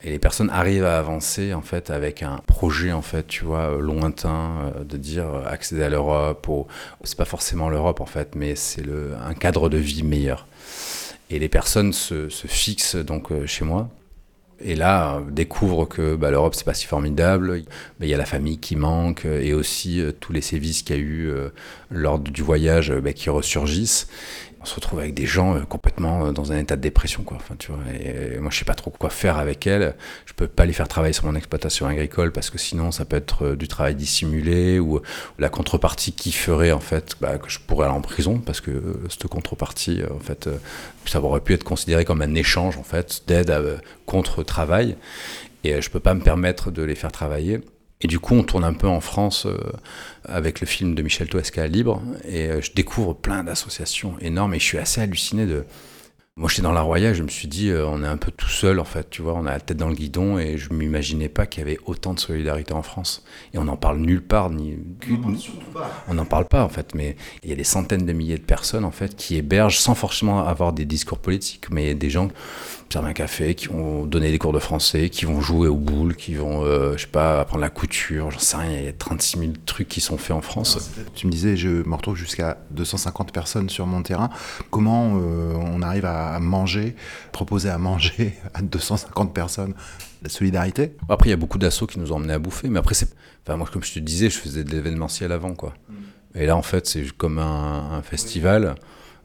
[0.05, 3.75] Et les personnes arrivent à avancer en fait avec un projet en fait, tu vois,
[3.79, 6.47] lointain de dire accéder à l'Europe.
[6.47, 6.67] Ou,
[7.03, 8.85] c'est pas forcément l'Europe en fait, mais c'est
[9.19, 10.45] un cadre de vie meilleur.
[11.31, 13.89] Et les personnes se, fixent donc chez moi
[14.61, 17.63] et là, découvre que bah, l'Europe, c'est pas si formidable.
[17.99, 20.99] Il y a la famille qui manque et aussi euh, tous les sévices qu'il y
[20.99, 21.49] a eu euh,
[21.91, 24.07] lors du voyage bah, qui ressurgissent
[24.65, 27.37] on se retrouve avec des gens euh, complètement euh, dans un état de dépression quoi.
[27.37, 29.95] Enfin tu vois et moi je sais pas trop quoi faire avec elles.
[30.25, 33.15] Je peux pas les faire travailler sur mon exploitation agricole parce que sinon ça peut
[33.15, 35.01] être euh, du travail dissimulé ou,
[35.37, 38.71] la contrepartie qui ferait en fait bah, que je pourrais aller en prison parce que
[39.07, 40.49] cette contrepartie en fait
[41.05, 44.95] ça aurait pu être considéré comme un échange en fait d'aide contre travail
[45.63, 47.61] et je peux pas me permettre de les faire travailler
[48.01, 49.57] et du coup, on tourne un peu en France euh,
[50.25, 54.59] avec le film de Michel Toesca Libre, et euh, je découvre plein d'associations énormes, et
[54.59, 55.65] je suis assez halluciné de,
[56.37, 58.49] moi, j'étais dans la Royale, je me suis dit, euh, on est un peu tout
[58.49, 61.29] seul, en fait, tu vois, on a la tête dans le guidon, et je m'imaginais
[61.29, 63.23] pas qu'il y avait autant de solidarité en France.
[63.53, 64.77] Et on n'en parle nulle part, ni.
[66.09, 68.43] On n'en parle pas, en fait, mais il y a des centaines de milliers de
[68.43, 72.27] personnes, en fait, qui hébergent sans forcément avoir des discours politiques, mais des gens
[72.89, 75.75] qui servent un café, qui vont donner des cours de français, qui vont jouer aux
[75.75, 78.87] boules, qui vont, euh, je sais pas, apprendre la couture, j'en sais rien, il y
[78.87, 80.91] a 36 000 trucs qui sont faits en France.
[81.15, 84.29] Tu me disais, je me retrouve jusqu'à 250 personnes sur mon terrain.
[84.69, 86.95] Comment euh, on arrive à manger,
[87.31, 89.73] proposer à manger à 250 personnes?
[90.21, 90.95] La solidarité?
[91.07, 93.09] Après, il y a beaucoup d'assauts qui nous ont emmenés à bouffer, mais après, c'est.
[93.45, 95.75] Enfin, moi, comme je te disais, je faisais de l'événementiel avant, quoi.
[95.87, 95.93] Mm.
[96.35, 98.75] Et là, en fait, c'est comme un, festival,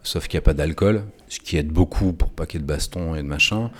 [0.03, 2.67] sauf qu'il n'y a pas d'alcool, ce qui aide beaucoup pour pas qu'il y ait
[2.67, 3.71] de baston et de machin.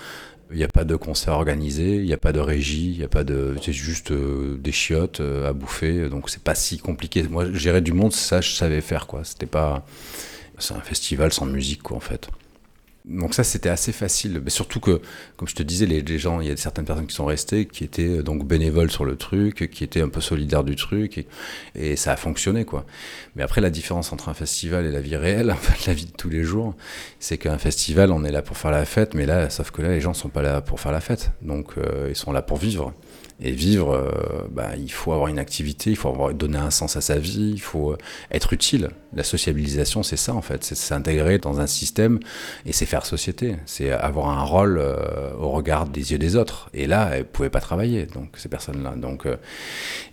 [0.53, 3.05] Il n'y a pas de concert organisé, il n'y a pas de régie, il n'y
[3.05, 3.55] a pas de.
[3.63, 7.23] C'est juste euh, des chiottes euh, à bouffer, donc c'est pas si compliqué.
[7.23, 9.23] Moi, gérer du monde, ça, je savais faire, quoi.
[9.23, 9.87] C'était pas.
[10.59, 12.29] C'est un festival sans musique, quoi, en fait.
[13.11, 14.41] Donc ça, c'était assez facile.
[14.43, 15.01] Mais surtout que,
[15.37, 17.83] comme je te disais, les, gens, il y a certaines personnes qui sont restées, qui
[17.83, 21.27] étaient euh, donc bénévoles sur le truc, qui étaient un peu solidaires du truc,
[21.75, 22.87] et, ça a fonctionné, quoi.
[23.35, 26.31] Mais après, la différence entre un festival et la vie réelle, la vie de tous
[26.31, 26.77] les jours,
[27.19, 29.89] c'est qu'un festival, on est là pour faire la fête, mais là, sauf que là,
[29.89, 31.33] les gens sont pas là pour faire la fête.
[31.43, 32.95] Donc, euh, ils sont là pour vivre.
[33.43, 36.97] Et vivre, euh, bah, il faut avoir une activité, il faut avoir, donner un sens
[36.97, 37.99] à sa vie, il faut euh,
[38.31, 38.91] être utile.
[39.15, 42.21] La sociabilisation, c'est ça en fait, c'est s'intégrer dans un système
[42.67, 46.69] et c'est faire société, c'est avoir un rôle euh, au regard des yeux des autres.
[46.75, 48.95] Et là, elles pouvaient pas travailler, donc ces personnes-là.
[48.97, 49.27] Donc,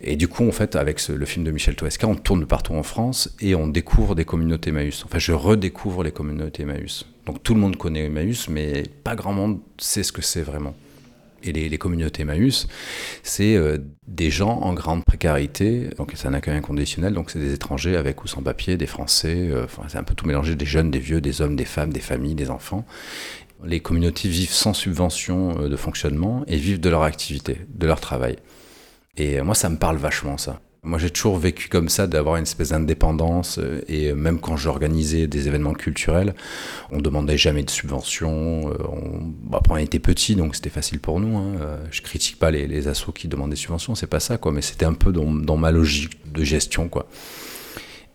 [0.02, 2.84] et du coup, en fait, avec le film de Michel Toesca, on tourne partout en
[2.84, 5.04] France et on découvre des communautés Emmaüs.
[5.06, 7.06] Enfin, je redécouvre les communautés Emmaüs.
[7.26, 10.74] Donc tout le monde connaît Emmaüs, mais pas grand monde sait ce que c'est vraiment
[11.44, 12.68] et les, communautés Emmaüs,
[13.24, 17.54] c'est euh, des gens en grande précarité, donc c'est un accueil inconditionnel, donc c'est des
[17.54, 20.92] étrangers avec ou sans papier, des Français, euh, c'est un peu tout mélangé, des jeunes,
[20.92, 22.86] des vieux, des hommes, des femmes, des familles, des enfants.
[23.64, 28.00] Les communautés vivent sans subvention euh, de fonctionnement et vivent de leur activité, de leur
[28.00, 28.38] travail.
[29.16, 30.62] Et moi, ça me parle vachement, ça.
[30.88, 33.60] Moi, j'ai toujours vécu comme ça, d'avoir une espèce d'indépendance.
[33.60, 36.34] Euh, et même quand j'organisais des événements culturels,
[36.92, 38.72] on demandait jamais de subventions.
[38.72, 39.56] Euh, on...
[39.56, 41.38] après, on était petits, donc c'était facile pour nous.
[41.38, 41.58] Hein.
[41.62, 44.54] Euh, je critique pas les, les assos qui demandaient des subventions, c'est pas ça, quoi.
[44.54, 47.08] Mais c'était un peu dans, dans, ma logique de gestion, quoi.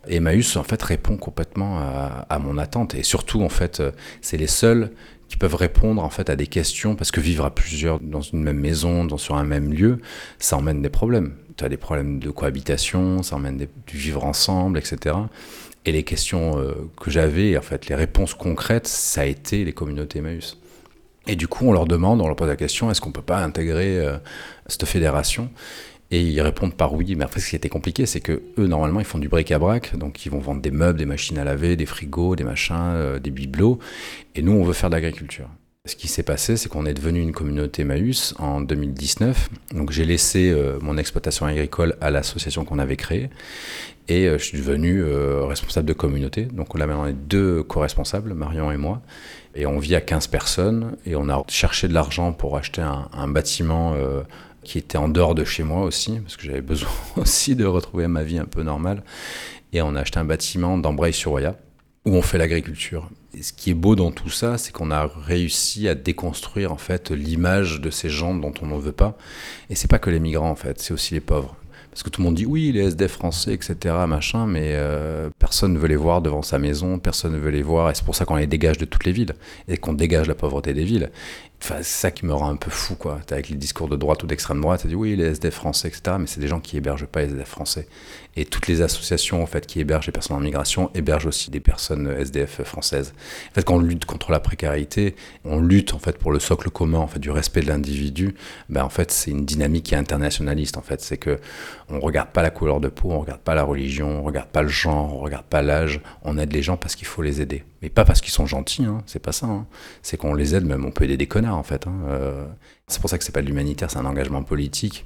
[0.08, 2.94] Emmaüs, en fait, répond complètement à, mon attente.
[2.94, 3.82] Et surtout, en fait,
[4.20, 4.90] c'est les seuls
[5.32, 8.42] qui peuvent répondre en fait à des questions parce que vivre à plusieurs dans une
[8.42, 9.98] même maison, dans, sur un même lieu,
[10.38, 11.32] ça emmène des problèmes.
[11.56, 15.16] Tu as des problèmes de cohabitation, ça emmène du vivre ensemble, etc.
[15.86, 19.72] Et les questions euh, que j'avais, en fait, les réponses concrètes, ça a été les
[19.72, 20.58] communautés Emmaüs.
[21.26, 23.38] Et du coup, on leur demande, on leur pose la question, est-ce qu'on peut pas
[23.38, 24.18] intégrer euh,
[24.66, 25.50] cette fédération?
[26.12, 27.16] Et ils répondent par oui.
[27.16, 29.96] Mais après, ce qui était compliqué, c'est que eux, normalement, ils font du bric-à-brac.
[29.96, 33.18] Donc, ils vont vendre des meubles, des machines à laver, des frigos, des machins, euh,
[33.18, 33.78] des bibelots.
[34.34, 35.48] Et nous, on veut faire de l'agriculture.
[35.86, 39.48] Ce qui s'est passé, c'est qu'on est devenu une communauté Maüs en 2019.
[39.74, 43.30] Donc j'ai laissé euh, mon exploitation agricole à l'association qu'on avait créée
[44.06, 46.44] et euh, je suis devenu responsable de communauté.
[46.44, 49.02] Donc là maintenant on est deux co-responsables, Marion et moi.
[49.56, 53.26] Et on vit à 15 personnes et on a cherché de l'argent pour acheter un
[53.26, 53.96] bâtiment
[54.64, 58.06] qui était en dehors de chez moi aussi, parce que j'avais besoin aussi de retrouver
[58.06, 59.02] ma vie un peu normale.
[59.72, 61.56] Et on a acheté un bâtiment d'Ambrail-sur-Roya
[62.04, 63.08] où on fait l'agriculture.
[63.34, 66.76] Et ce qui est beau dans tout ça, c'est qu'on a réussi à déconstruire en
[66.76, 69.16] fait l'image de ces gens dont on n'en veut pas.
[69.70, 71.56] Et c'est pas que les migrants en fait, c'est aussi les pauvres.
[71.92, 75.74] Parce que tout le monde dit oui, les SDF français, etc., machin, mais euh, personne
[75.74, 78.14] ne veut les voir devant sa maison, personne ne veut les voir, et c'est pour
[78.14, 79.34] ça qu'on les dégage de toutes les villes,
[79.68, 81.10] et qu'on dégage la pauvreté des villes.
[81.62, 83.20] Enfin, c'est ça qui me rend un peu fou, quoi.
[83.30, 86.16] Avec les discours de droite ou d'extrême droite, tu dis oui, les SDF français, etc.,
[86.18, 87.86] mais c'est des gens qui hébergent pas les SDF français.
[88.36, 91.60] Et toutes les associations, en fait, qui hébergent les personnes en migration, hébergent aussi des
[91.60, 93.12] personnes SDF françaises.
[93.50, 95.14] En fait, quand on lutte contre la précarité,
[95.44, 98.34] on lutte, en fait, pour le socle commun, en fait, du respect de l'individu,
[98.68, 101.00] ben, en fait, c'est une dynamique qui est internationaliste, en fait.
[101.00, 101.38] C'est que
[101.88, 104.62] on regarde pas la couleur de peau, on regarde pas la religion, on regarde pas
[104.62, 107.64] le genre, on regarde pas l'âge, on aide les gens parce qu'il faut les aider.
[107.82, 109.46] Mais pas parce qu'ils sont gentils, hein, c'est pas ça.
[109.46, 109.66] Hein.
[110.02, 111.86] C'est qu'on les aide, même on peut aider des connards en fait.
[111.86, 111.94] Hein.
[112.08, 112.46] Euh,
[112.86, 115.04] c'est pour ça que c'est pas de l'humanitaire, c'est un engagement politique.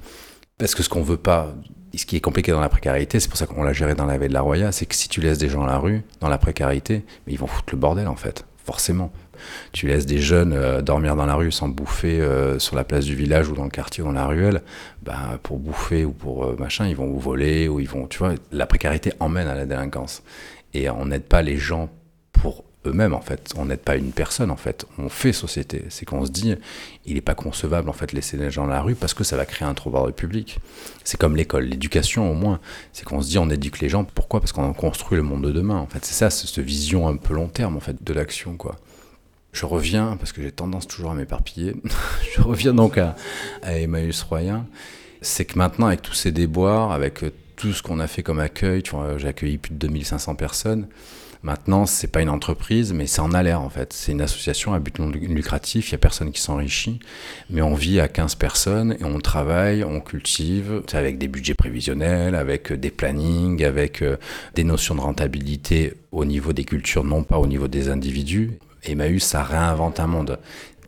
[0.59, 1.53] Parce que ce qu'on veut pas,
[1.95, 4.17] ce qui est compliqué dans la précarité, c'est pour ça qu'on l'a géré dans la
[4.17, 6.29] veille de la Roya, c'est que si tu laisses des gens à la rue, dans
[6.29, 9.11] la précarité, ils vont foutre le bordel en fait, forcément.
[9.71, 13.05] Tu laisses des jeunes euh, dormir dans la rue sans bouffer euh, sur la place
[13.05, 14.63] du village ou dans le quartier ou dans la ruelle,
[15.03, 18.65] ben, pour bouffer ou pour machin, ils vont voler ou ils vont, tu vois, la
[18.65, 20.23] précarité emmène à la délinquance.
[20.73, 21.87] Et on n'aide pas les gens
[22.87, 23.53] eux-mêmes en fait.
[23.57, 24.85] On n'aide pas une personne en fait.
[24.97, 25.85] On fait société.
[25.89, 26.55] C'est qu'on se dit,
[27.05, 29.37] il n'est pas concevable en fait laisser les gens dans la rue parce que ça
[29.37, 30.59] va créer un trouble public.
[31.03, 32.59] C'est comme l'école, l'éducation au moins.
[32.93, 34.03] C'est qu'on se dit, on éduque les gens.
[34.03, 34.39] Pourquoi?
[34.39, 35.77] Parce qu'on construit le monde de demain.
[35.77, 38.75] En fait, c'est ça, cette vision un peu long terme en fait de l'action quoi.
[39.53, 41.75] Je reviens parce que j'ai tendance toujours à m'éparpiller.
[42.35, 43.15] je reviens donc à,
[43.63, 44.65] à Emmaüs Royen.
[45.21, 47.23] C'est que maintenant avec tous ces déboires, avec
[47.55, 48.83] tout ce qu'on a fait comme accueil,
[49.17, 50.87] j'ai accueilli plus de 2500 personnes
[51.43, 53.93] Maintenant, c'est pas une entreprise, mais c'est en l'air en fait.
[53.93, 56.99] C'est une association à but non lucratif, il y a personne qui s'enrichit,
[57.49, 62.35] mais on vit à 15 personnes et on travaille, on cultive, avec des budgets prévisionnels,
[62.35, 64.17] avec des plannings, avec euh,
[64.55, 68.57] des notions de rentabilité au niveau des cultures, non pas au niveau des individus.
[68.83, 70.39] Emmaüs, ça réinvente un monde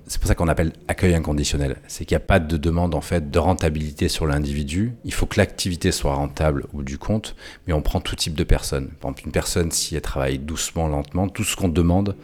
[0.09, 1.77] c'est pour ça qu'on appelle accueil inconditionnel.
[1.87, 4.93] C'est qu'il n'y a pas de demande en fait de rentabilité sur l'individu.
[5.05, 7.35] Il faut que l'activité soit rentable au bout du compte,
[7.67, 8.87] mais on prend tout type de personnes.
[8.87, 12.15] Par exemple, une personne, si elle travaille doucement, lentement, tout ce qu'on demande,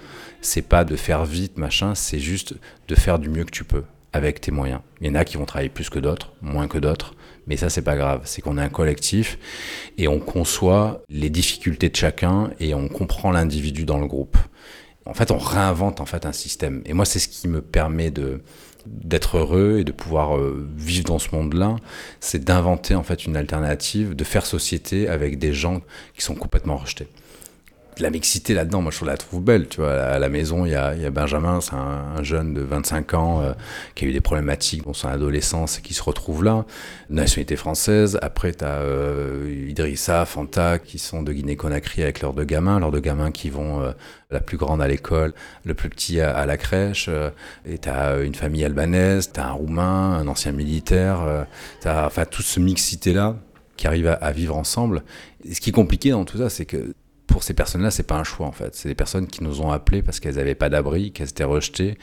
[0.42, 2.56] c'est pas de faire vite, machin, c'est juste
[2.88, 4.80] de faire du mieux que tu peux avec tes moyens.
[5.00, 7.14] Il y en a qui vont travailler plus que d'autres, moins que d'autres,
[7.46, 8.22] mais ça c'est pas grave.
[8.24, 9.38] C'est qu'on est un collectif
[10.00, 14.38] et on conçoit les difficultés de chacun et on comprend l'individu dans le groupe
[15.06, 16.82] en fait, on réinvente en fait un système.
[16.86, 18.42] Et moi, c'est ce qui me permet de
[18.88, 21.78] d'être heureux et de pouvoir euh, vivre dans ce monde-là,
[22.20, 25.82] c'est d'inventer en fait une alternative, de faire société avec des gens
[26.14, 27.08] qui sont complètement rejetés
[28.00, 29.68] la mixité là-dedans, moi je la trouve belle.
[29.68, 32.62] Tu vois, à la maison, il y a, y a, Benjamin, c'est un, jeune de
[32.62, 33.54] 25 ans euh,
[33.94, 36.66] qui a eu des problématiques dans son adolescence et qui se retrouve là.
[37.10, 38.18] Nationalité française.
[38.22, 42.92] Après, tu as euh, Idrissa, Fanta, qui sont de Guinée-Conakry avec leurs deux gamins, leurs
[42.92, 43.92] deux gamins qui vont euh,
[44.32, 47.10] la plus grande à l'école, le plus petit à, la crèche.
[47.66, 51.46] et tu as une famille albanaise, tu as un roumain, un ancien militaire.
[51.82, 53.38] tu as enfin, toute ce mixité-là
[53.78, 55.04] qui arrive à, à vivre ensemble.
[55.48, 56.96] Et ce qui est compliqué dans tout ça, c'est que
[57.28, 58.76] pour ces personnes-là, c'est pas un choix en fait.
[58.76, 61.98] C'est des personnes qui nous ont appelés parce qu'elles n'avaient pas d'abri, qu'elles étaient rejetées,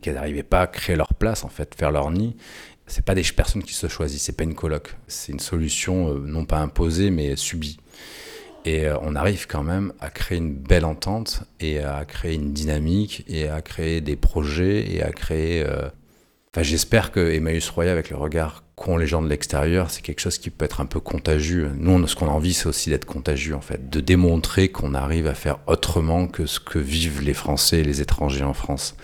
[0.00, 2.36] qu'elles n'arrivaient pas à créer leur place en fait, faire leur nid.
[2.86, 4.96] C'est pas des personnes qui se choisissent, c'est pas une coloc.
[5.08, 7.78] C'est une solution euh, non pas imposée mais subie.
[8.64, 12.52] Et euh, on arrive quand même à créer une belle entente et à créer une
[12.52, 15.64] dynamique et à créer des projets et à créer.
[15.66, 15.88] Euh,
[16.62, 20.38] j'espère que Emmaüs Roya, avec le regard qu'ont les gens de l'extérieur, c'est quelque chose
[20.38, 21.70] qui peut être un peu contagieux.
[21.76, 25.26] Nous, ce qu'on a envie, c'est aussi d'être contagieux, en fait, de démontrer qu'on arrive
[25.26, 28.96] à faire autrement que ce que vivent les Français et les étrangers en France.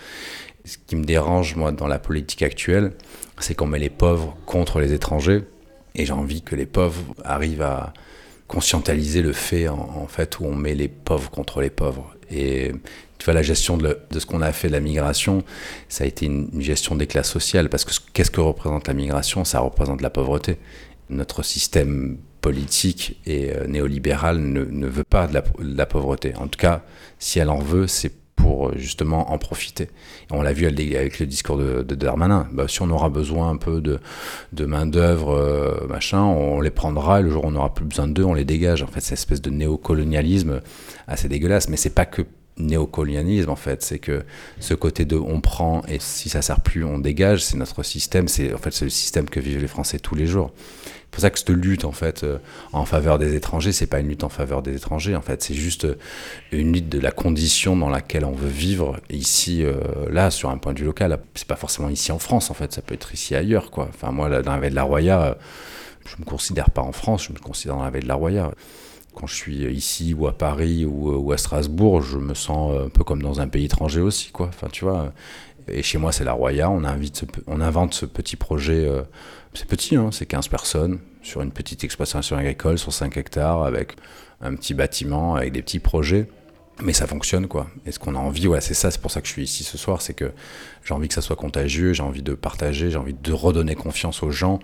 [0.65, 2.93] Ce qui me dérange, moi, dans la politique actuelle,
[3.39, 5.43] c'est qu'on met les pauvres contre les étrangers,
[5.95, 7.93] et j'ai envie que les pauvres arrivent à
[8.47, 12.15] conscientaliser le fait, en fait, où on met les pauvres contre les pauvres.
[12.29, 12.71] Et
[13.23, 15.45] tu vois, la gestion de, ce qu'on a fait de la migration,
[15.87, 17.69] ça a été une, gestion des classes sociales.
[17.69, 19.45] Parce que qu'est-ce que représente la migration?
[19.45, 20.57] Ça représente la pauvreté.
[21.09, 26.35] Notre système politique et euh, néolibéral ne, veut pas de la, pauvreté.
[26.35, 26.81] En tout cas,
[27.17, 29.87] si elle en veut, c'est pour euh, justement en profiter.
[30.29, 32.49] on l'a vu avec le discours de, Darmanin.
[32.51, 34.01] Bah, si on aura besoin un peu de,
[34.51, 38.25] de main-d'œuvre, euh, machin, on les prendra le jour où on n'aura plus besoin d'eux,
[38.25, 38.83] on les dégage.
[38.83, 40.59] En fait, c'est une espèce de néocolonialisme
[41.07, 41.69] assez dégueulasse.
[41.69, 42.23] Mais c'est pas que
[42.57, 43.83] néocolonialisme en fait.
[43.83, 44.23] C'est que
[44.59, 47.43] ce côté de on prend et si ça sert plus, on dégage.
[47.43, 48.27] C'est notre système.
[48.27, 50.51] C'est en fait c'est le système que vivent les Français tous les jours.
[50.57, 52.39] C'est pour ça que cette lutte en fait euh,
[52.71, 55.15] en faveur des étrangers, c'est pas une lutte en faveur des étrangers.
[55.15, 55.95] En fait, c'est juste euh,
[56.51, 59.75] une lutte de la condition dans laquelle on veut vivre ici, euh,
[60.09, 61.19] là, sur un point de vue local.
[61.35, 62.49] C'est pas forcément ici en France.
[62.49, 63.89] En fait, ça peut être ici ailleurs, quoi.
[63.89, 65.37] Enfin, moi, dans la veille de la Roya,
[66.03, 67.25] je me considère pas en France.
[67.25, 68.51] Je me considère dans la veille de la Roya
[69.13, 73.03] quand je suis ici ou à Paris ou, à Strasbourg, je me sens un peu
[73.03, 74.47] comme dans un pays étranger aussi, quoi.
[74.47, 75.13] Enfin, tu vois.
[75.67, 76.69] Et chez moi, c'est la Roya.
[76.69, 78.85] On, invente ce petit projet.
[78.85, 79.03] Euh,
[79.53, 83.95] c'est petit, hein, c'est 15 personnes sur une petite exploitation agricole sur 5 hectares avec
[84.41, 86.27] un petit bâtiment, avec des petits projets.
[86.81, 87.67] Mais ça fonctionne, quoi.
[87.85, 89.63] Et ce qu'on a envie, ouais, c'est ça, c'est pour ça que je suis ici
[89.63, 90.31] ce soir, c'est que
[90.83, 94.23] j'ai envie que ça soit contagieux, j'ai envie de partager, j'ai envie de redonner confiance
[94.23, 94.59] aux gens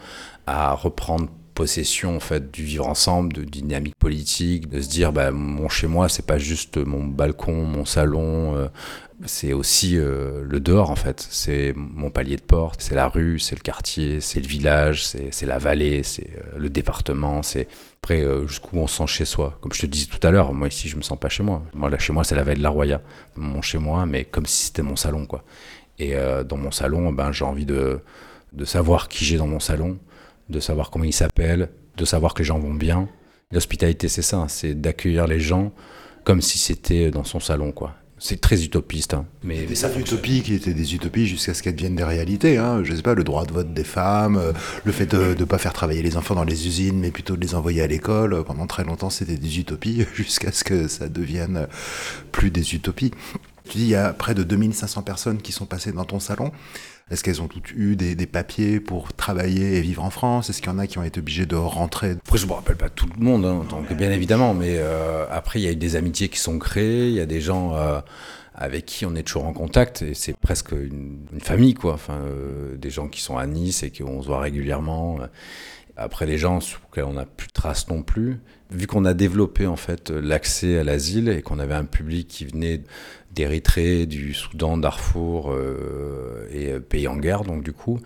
[0.48, 5.32] à reprendre possession en fait du vivre ensemble, de dynamique politique, de se dire bah
[5.32, 8.70] mon chez moi c'est pas juste mon balcon, mon salon, euh,
[9.26, 13.40] c'est aussi euh, le dehors en fait, c'est mon palier de porte, c'est la rue,
[13.40, 17.68] c'est le quartier, c'est le village, c'est la vallée, c'est euh, le département, c'est
[18.02, 19.58] après jusqu'où on se sent chez soi.
[19.60, 21.62] Comme je te disais tout à l'heure, moi ici je me sens pas chez moi.
[21.74, 23.02] Moi là chez moi c'est la veille de la Roya,
[23.36, 25.44] mon chez moi, mais comme si c'était mon salon quoi.
[25.98, 26.14] Et
[26.48, 28.00] dans mon salon, ben j'ai envie de
[28.54, 30.00] de savoir qui j'ai dans mon salon,
[30.50, 33.08] de savoir comment ils s'appellent, de savoir que les gens vont bien.
[33.52, 35.72] L'hospitalité, c'est ça, c'est d'accueillir les gens
[36.24, 37.96] comme si c'était dans son salon, quoi.
[38.22, 39.26] C'est très utopiste, hein.
[39.44, 42.58] mais, mais ça utopies qui étaient des utopies jusqu'à ce qu'elles deviennent des réalités.
[42.58, 42.84] Hein.
[42.84, 44.52] Je sais pas, le droit de vote des femmes, euh,
[44.84, 47.42] le fait de ne pas faire travailler les enfants dans les usines, mais plutôt de
[47.42, 48.44] les envoyer à l'école.
[48.44, 51.68] Pendant très longtemps, c'était des utopies jusqu'à ce que ça devienne
[52.34, 53.12] plus des utopies.
[53.70, 56.52] Tu dis, il y a près de 2500 personnes qui sont passées dans ton salon.
[57.12, 60.50] Est-ce qu'elles ont toutes eu des, papiers pour travailler et vivre en France?
[60.50, 62.12] Est-ce qu'il y en a qui ont été obligés de rentrer?
[62.12, 65.26] Après, je ne me rappelle pas tout le monde, hein, donc, bien évidemment, mais euh,
[65.32, 67.76] après, il y a eu des amitiés qui sont créées, il y a des gens
[67.76, 68.00] euh,
[68.54, 71.94] avec qui on est toujours en contact, et c'est presque une, famille, quoi.
[71.94, 75.20] Enfin, euh, des gens qui sont à Nice et qu'on se voit régulièrement.
[76.02, 78.40] Après, les gens sur lesquels on n'a plus de traces non plus,
[78.72, 82.46] vu qu'on a développé en fait l'accès à l'asile et qu'on avait un public qui
[82.46, 82.82] venait
[83.34, 88.00] d'Érythrée, du Soudan, Darfour euh, et euh, pays en guerre, donc du coup,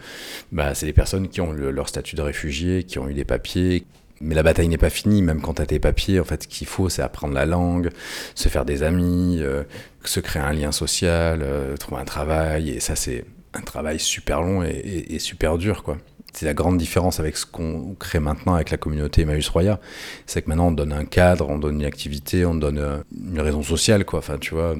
[0.51, 3.85] bah, c'est des personnes qui ont leur statut de réfugié, qui ont eu des papiers.
[4.21, 6.47] Mais la bataille n'est pas finie, même quand tu as tes papiers, en fait, ce
[6.47, 7.89] qu'il faut, c'est apprendre la langue,
[8.33, 9.63] se faire des amis, euh,
[10.03, 11.45] se créer un lien social,
[11.79, 15.97] trouver un travail, et ça, c'est un travail super long et, super dur, quoi.
[16.33, 19.79] C'est la grande différence avec ce qu'on crée maintenant avec la communauté Emmaüs Roya.
[20.25, 23.61] C'est que maintenant on donne un cadre, on donne une activité, on donne une raison
[23.61, 24.19] sociale, quoi.
[24.19, 24.75] Enfin, tu vois,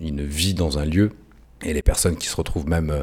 [0.00, 1.10] une vie dans un lieu.
[1.64, 3.02] Et les personnes qui se retrouvent même euh,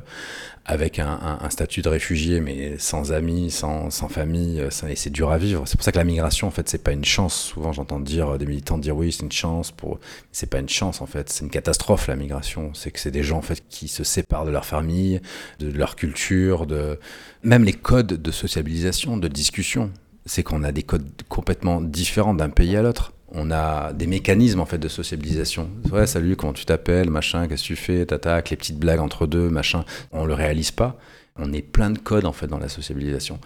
[0.65, 5.63] avec un, statut de réfugié, mais sans amis, sans, famille, euh, c'est dur à vivre.
[5.65, 7.35] C'est pour ça que la migration, en fait, c'est pas une chance.
[7.35, 9.71] Souvent, j'entends dire des militants dire oui, c'est une chance.
[9.71, 9.99] Pour,
[10.31, 11.29] c'est pas une chance, en fait.
[11.29, 12.71] C'est une catastrophe la migration.
[12.75, 15.19] C'est que c'est des gens, en fait, qui se séparent de leur famille,
[15.59, 16.99] de leur culture, de
[17.41, 19.91] même les codes de sociabilisation, de discussion.
[20.27, 24.59] C'est qu'on a des codes complètement différents d'un pays à l'autre on a des mécanismes
[24.59, 25.69] en fait de sociabilisation.
[25.91, 29.25] Ouais, salut, comment tu t'appelles, machin, qu'est-ce que tu fais, tatac, les petites blagues entre
[29.25, 29.85] deux, machin.
[30.11, 30.97] On le réalise pas.
[31.35, 33.39] On est plein de codes en fait dans la sociabilisation.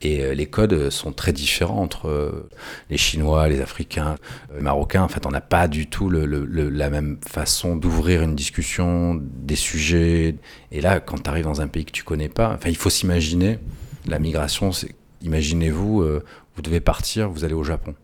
[0.00, 2.48] Et euh, les codes sont très différents entre euh,
[2.88, 4.16] les Chinois, les Africains,
[4.54, 5.02] les Marocains.
[5.02, 10.36] En fait, on n'a pas du tout la même façon d'ouvrir une discussion, des sujets.
[10.72, 12.90] Et là, quand tu arrives dans un pays que tu connais pas, enfin, il faut
[12.90, 13.58] s'imaginer.
[14.06, 14.70] La migration,
[15.20, 16.24] imaginez-vous, euh,
[16.56, 17.94] vous devez partir, vous allez au Japon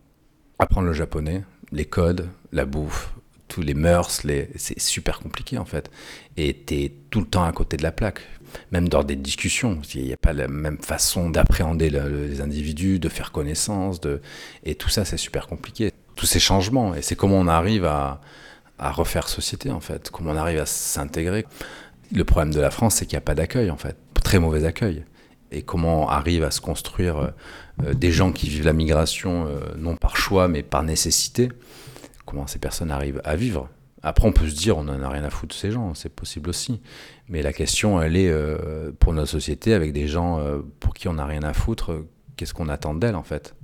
[0.61, 1.43] apprendre le japonais,
[1.73, 3.13] les codes, la bouffe,
[3.49, 4.23] tous les mœurs,
[4.57, 5.91] c'est super compliqué en fait.
[6.37, 8.21] Et tu es tout le temps à côté de la plaque.
[8.73, 13.09] Même dans des discussions, il n'y a pas la même façon d'appréhender les individus, de
[13.09, 14.21] faire connaissance, de...
[14.65, 15.93] et tout ça c'est super compliqué.
[16.17, 18.21] Tous ces changements, et c'est comment on arrive à,
[18.79, 21.47] à refaire société en fait, comment on arrive à s'intégrer.
[22.13, 24.65] Le problème de la France, c'est qu'il n'y a pas d'accueil en fait, très mauvais
[24.65, 25.05] accueil
[25.51, 27.29] et comment on arrive à se construire euh,
[27.85, 31.51] euh, des gens qui vivent la migration euh, non par choix mais par nécessité,
[32.27, 33.69] comment ces personnes arrivent à vivre.
[34.03, 36.09] Après, on peut se dire, on n'en a rien à foutre de ces gens, c'est
[36.09, 36.81] possible aussi.
[37.29, 38.35] Mais la question, elle est
[38.99, 40.43] pour notre société, avec des gens
[40.79, 42.03] pour qui on n'a rien à foutre,
[42.35, 43.55] qu'est-ce qu'on attend d'elles en fait?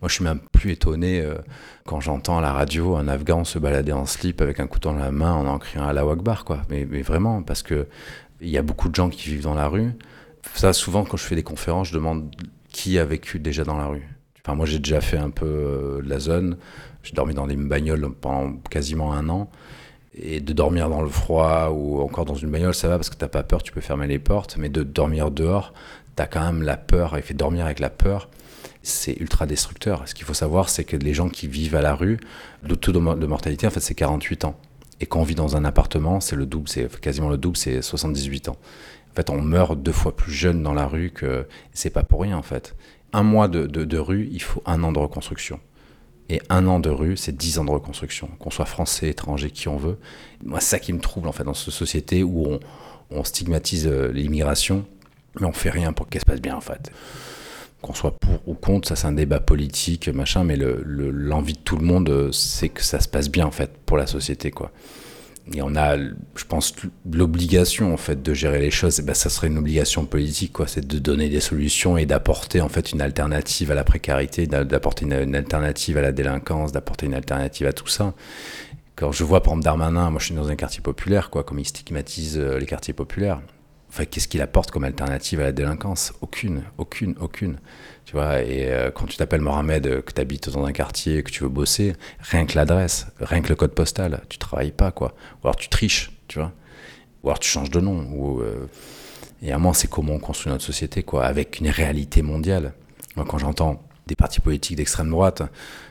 [0.00, 1.22] Moi, je suis même plus étonné
[1.84, 4.98] quand j'entends à la radio un Afghan se balader en slip avec un couteau dans
[4.98, 6.62] la main en en criant à la Wakbar, quoi.
[6.70, 7.86] Mais, mais vraiment, parce que
[8.40, 9.92] il y a beaucoup de gens qui vivent dans la rue
[10.54, 12.34] ça, souvent, quand je fais des conférences, je demande
[12.70, 14.08] qui a vécu déjà dans la rue.
[14.44, 16.56] Enfin, moi, j'ai déjà fait un peu euh, la zone.
[17.02, 19.50] J'ai dormi dans des bagnoles pendant quasiment un an.
[20.14, 23.16] Et de dormir dans le froid ou encore dans une bagnole, ça va parce que
[23.16, 24.56] t'as pas peur, tu peux fermer les portes.
[24.58, 25.72] Mais de dormir dehors,
[26.16, 27.16] t'as quand même la peur.
[27.16, 28.28] Et fait dormir avec la peur,
[28.82, 30.02] c'est ultra destructeur.
[30.06, 32.18] Ce qu'il faut savoir, c'est que les gens qui vivent à la rue,
[32.62, 34.58] le taux de mortalité, en fait, c'est 48 ans.
[35.00, 37.82] Et quand on vit dans un appartement, c'est le double, c'est quasiment le double, c'est
[37.82, 38.56] 78 ans.
[39.12, 42.22] En fait, on meurt deux fois plus jeune dans la rue que c'est pas pour
[42.22, 42.74] rien en fait.
[43.12, 45.60] Un mois de, de, rue, il faut un an de reconstruction.
[46.30, 48.28] Et un an de rue, c'est dix ans de reconstruction.
[48.38, 49.98] Qu'on soit français, étranger, qui on veut.
[50.42, 52.58] Moi, c'est ça qui me trouble en fait dans cette société où
[53.10, 54.86] on, stigmatise euh, l'immigration,
[55.38, 56.90] mais on fait rien pour qu'elle se passe bien en fait.
[57.82, 61.76] Qu'on soit pour ou contre, ça c'est un débat politique, machin, mais l'envie de tout
[61.76, 64.70] le monde, euh, c'est que ça se passe bien en fait pour la société quoi.
[65.52, 66.74] Et on a, je pense,
[67.10, 69.00] l'obligation en fait de gérer les choses.
[69.00, 70.68] Et ben, ça serait une obligation politique, quoi.
[70.68, 75.04] C'est de donner des solutions et d'apporter en fait une alternative à la précarité, d'apporter
[75.04, 78.14] une, alternative à la délinquance, d'apporter une alternative à tout ça.
[78.94, 81.58] Quand je vois par exemple Darmanin, moi je suis dans un quartier populaire, quoi, comme
[81.58, 83.40] il stigmatise euh, les quartiers populaires.
[83.88, 86.14] Enfin, qu'est-ce qu'il apporte comme alternative à la délinquance?
[86.20, 87.58] Aucune, aucune, aucune.
[88.14, 91.42] Et euh, quand tu t'appelles Mohamed, euh, que tu habites dans un quartier, que tu
[91.42, 95.14] veux bosser, rien que l'adresse, rien que le code postal, tu travailles pas, quoi.
[95.42, 96.52] Ou alors tu triches, tu vois.
[97.22, 98.06] Ou alors tu changes de nom.
[98.40, 98.66] Euh...
[99.42, 102.74] Et à moi, c'est comment on construit notre société, quoi, avec une réalité mondiale.
[103.16, 105.42] Quand j'entends des partis politiques d'extrême droite,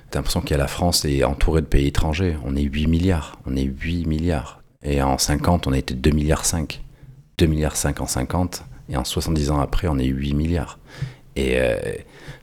[0.10, 2.38] t'as l'impression qu'il y a la France est entourée de pays étrangers.
[2.46, 3.40] On est 8 milliards.
[3.46, 4.62] On est 8 milliards.
[4.84, 6.82] Et en 50, on a été 2 milliards 5.
[7.38, 8.64] 2 milliards 5 en 50.
[8.90, 10.80] Et en 70 ans après, on est 8 milliards.
[11.36, 11.78] Et euh,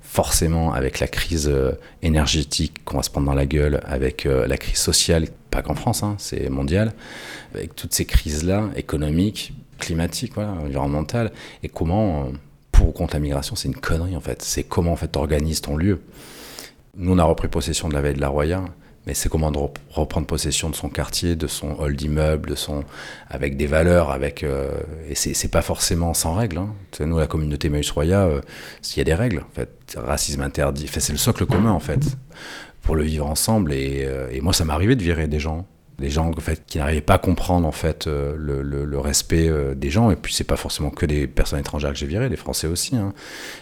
[0.00, 1.72] forcément, avec la crise euh,
[2.02, 5.74] énergétique qu'on va se prendre dans la gueule, avec euh, la crise sociale, pas qu'en
[5.74, 6.92] France, hein, c'est mondial,
[7.54, 11.32] avec toutes ces crises-là, économiques, climatiques, voilà, environnementales,
[11.62, 12.28] et comment,
[12.72, 14.42] pour ou contre la migration, c'est une connerie en fait.
[14.42, 16.00] C'est comment en fait organises ton lieu.
[16.96, 18.64] Nous, on a repris possession de la veille de la Roya
[19.06, 19.58] mais c'est comment de
[19.90, 22.84] reprendre possession de son quartier, de son hall d'immeuble, de son
[23.28, 24.70] avec des valeurs, avec euh,
[25.08, 26.58] et c'est pas forcément sans règles.
[26.58, 26.74] Hein.
[27.00, 28.40] Nous, la communauté Maïs Roya, euh,
[28.94, 29.40] il y a des règles.
[29.40, 30.88] En fait, racisme interdit.
[30.88, 32.00] c'est le socle commun en fait
[32.82, 33.72] pour le vivre ensemble.
[33.72, 35.66] Et, euh, et moi, ça arrivé de virer des gens
[35.98, 39.74] des gens en fait, qui n'arrivaient pas à comprendre en fait euh, le, respect euh,
[39.74, 40.10] des gens.
[40.10, 42.96] Et puis c'est pas forcément que des personnes étrangères que j'ai virées, des Français aussi
[42.96, 43.12] hein.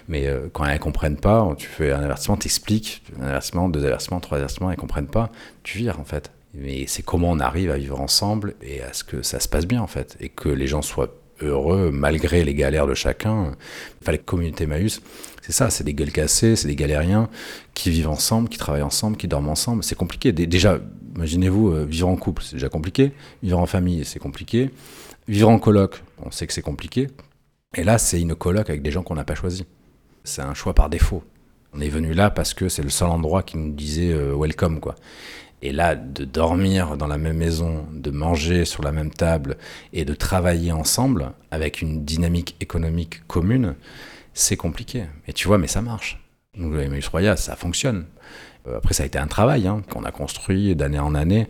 [0.09, 4.20] mais euh, quand elles comprennent pas tu fais un avertissement t'expliques un avertissement deux avertissements
[4.20, 5.30] trois avertissements elles comprennent pas
[5.62, 6.30] tu vires en fait.
[6.55, 9.66] Mais c'est comment on arrive à vivre ensemble et à ce que ça se passe
[9.66, 10.16] bien en fait.
[10.20, 13.53] Et que les gens soient heureux malgré les galères de chacun.
[14.03, 15.01] Fallait que communauté Maïs,
[15.43, 17.28] c'est ça, c'est des gueules cassées, c'est des galériens
[17.74, 19.84] qui vivent ensemble, qui travaillent ensemble, qui dorment ensemble.
[19.84, 20.32] C'est compliqué.
[20.32, 20.80] Déjà,
[21.14, 23.12] imaginez-vous, euh, vivre en couple, c'est déjà compliqué.
[23.43, 24.70] Vivre en famille, c'est compliqué.
[25.28, 27.09] Vivre en coloc, on sait que c'est compliqué.
[27.74, 29.64] Et là, c'est une coloc avec des gens qu'on n'a pas choisi.
[30.24, 31.22] C'est un choix par défaut.
[31.72, 34.80] On est venu là parce que c'est le seul endroit qui nous disait euh, welcome,
[34.80, 34.95] quoi.
[35.63, 39.57] Et là, de dormir dans la même maison, de manger sur la même table
[39.93, 43.75] et de travailler ensemble avec une dynamique économique commune,
[44.35, 45.05] c'est compliqué.
[45.27, 46.23] Et tu vois, mais ça marche.
[46.57, 48.07] Nous, le Royal, ça fonctionne.
[48.67, 51.49] Euh, après, ça a été un travail hein, qu'on a construit d'année en année.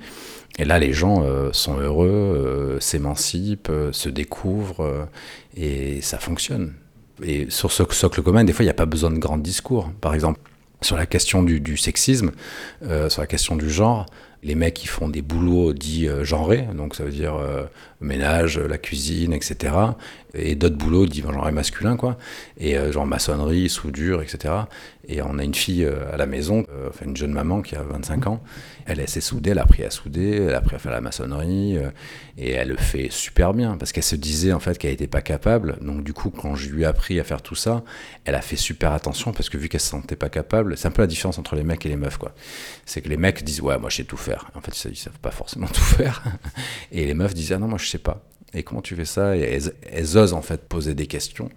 [0.59, 5.09] Et là, les gens euh, sont heureux, euh, s'émancipent, se découvrent,
[5.57, 6.75] et ça fonctionne.
[7.23, 9.91] Et sur ce socle commun, des fois, il n'y a pas besoin de grands discours.
[10.01, 10.41] Par exemple,
[10.87, 12.31] sur la question du, sexisme,
[12.85, 14.07] euh, sur la question du genre,
[14.43, 17.35] les mecs qui font des boulots dits euh, genrés, donc ça veut dire
[18.03, 19.75] euh, ménage, la cuisine, etc.
[20.35, 22.19] Et d'autres boulots dits genrés masculins, quoi.
[22.59, 24.53] Et genre maçonnerie, soudure, etc.
[25.09, 28.27] Et on a une fille à la maison, enfin une jeune maman qui a 25
[28.27, 28.43] ans.
[28.85, 31.79] Elle, s'est soudée, elle a appris à souder, elle a appris à faire la maçonnerie.
[32.37, 35.23] et elle le fait super bien parce qu'elle se disait en fait qu'elle n'était pas
[35.23, 35.79] capable.
[35.81, 37.83] Donc du coup, quand je lui ai appris à faire tout ça,
[38.25, 40.91] elle a fait super attention parce que vu qu'elle se sentait pas capable, c'est un
[40.91, 42.35] peu la différence entre les mecs et les meufs, quoi.
[42.85, 44.51] C'est que les mecs disent ouais, moi je sais tout faire.
[44.55, 46.23] En fait, ils savent pas forcément tout faire.
[46.93, 48.23] Et les meufs disent ah non, moi je sais pas.
[48.55, 51.51] Et comment tu fais ça elles, osent en fait poser des questions.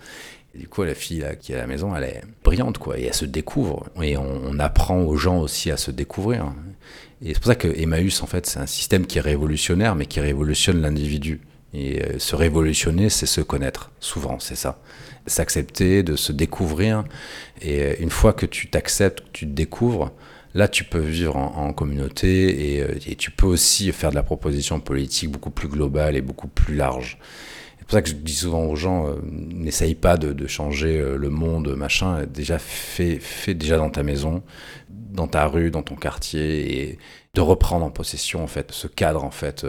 [0.56, 3.00] Du coup, la fille là, qui est à la maison, elle est brillante, quoi.
[3.00, 3.88] Et elle se découvre.
[4.02, 6.54] Et on, apprend aux gens aussi à se découvrir.
[7.22, 10.08] Et c'est pour ça que Emmaüs, en fait, c'est un système qui est révolutionnaire, mais
[10.08, 11.42] qui révolutionne l'individu.
[11.74, 13.92] Et euh, se révolutionner, c'est se connaître.
[14.00, 14.82] Souvent, c'est ça.
[15.28, 17.04] S'accepter, de se découvrir.
[17.62, 20.12] Et euh, une fois que tu t'acceptes, que tu te découvres,
[20.54, 24.80] là, tu peux vivre en, communauté euh, et, tu peux aussi faire de la proposition
[24.80, 27.18] politique beaucoup plus globale et beaucoup plus large.
[27.78, 31.76] C'est pour ça que je dis souvent aux gens, n'essaye pas de, changer le monde,
[31.76, 32.26] machin.
[32.26, 34.44] Déjà, fais, fais déjà dans ta maison,
[34.90, 37.00] dans ta rue, dans ton quartier, et
[37.34, 39.66] de reprendre en possession en fait ce cadre en fait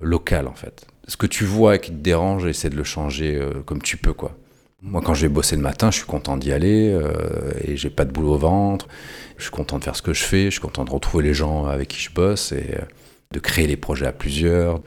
[0.00, 3.62] local en fait ce que tu vois qui te dérange, essaie de le changer euh,
[3.64, 4.36] comme tu peux, quoi.
[4.84, 7.88] Moi, quand je vais bosser le matin, je suis content d'y aller euh, et j'ai
[7.88, 8.88] pas de boulot au ventre.
[9.36, 10.46] Je suis content de faire ce que je fais.
[10.46, 12.82] Je suis content de retrouver les gens avec qui je bosse et euh,
[13.30, 14.80] de créer les projets à plusieurs.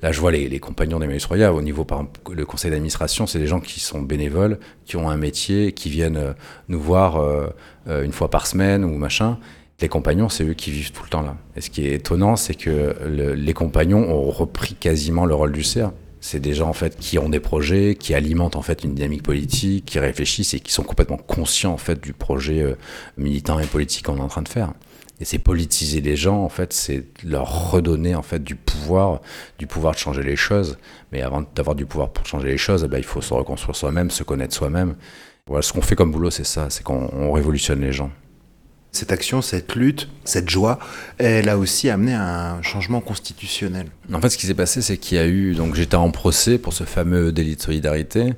[0.00, 1.52] Là, je vois les, compagnons d'Emmaüs Royal.
[1.52, 5.16] Au niveau, par le conseil d'administration, c'est des gens qui sont bénévoles, qui ont un
[5.16, 6.34] métier, qui viennent
[6.68, 7.20] nous voir
[7.86, 9.38] une fois par semaine ou machin
[9.80, 11.36] Les compagnons, c'est eux qui vivent tout le temps là.
[11.54, 15.52] Et ce qui est étonnant, c'est que le- les compagnons ont repris quasiment le rôle
[15.52, 15.92] du CA.
[16.24, 19.24] C'est des gens en fait qui ont des projets, qui alimentent en fait une dynamique
[19.24, 22.76] politique, qui réfléchissent et qui sont complètement conscients en fait du projet euh,
[23.18, 24.72] militant et politique qu'on est en train de faire.
[25.20, 29.20] Et c'est politiser les gens en fait, c'est leur redonner en fait du pouvoir,
[29.58, 30.78] du pouvoir de changer les choses.
[31.10, 33.74] Mais avant d'avoir du pouvoir pour changer les choses, eh ben, il faut se reconstruire
[33.74, 34.94] soi-même, se connaître soi-même.
[35.48, 38.12] Voilà, ce qu'on fait comme boulot, c'est ça, c'est qu'on on révolutionne les gens.
[38.94, 40.78] Cette action, cette lutte, cette joie,
[41.16, 43.86] elle a aussi amené à un changement constitutionnel.
[44.12, 45.54] En fait, ce qui s'est passé, c'est qu'il y a eu.
[45.54, 48.34] Donc, j'étais en procès pour ce fameux délit de solidarité.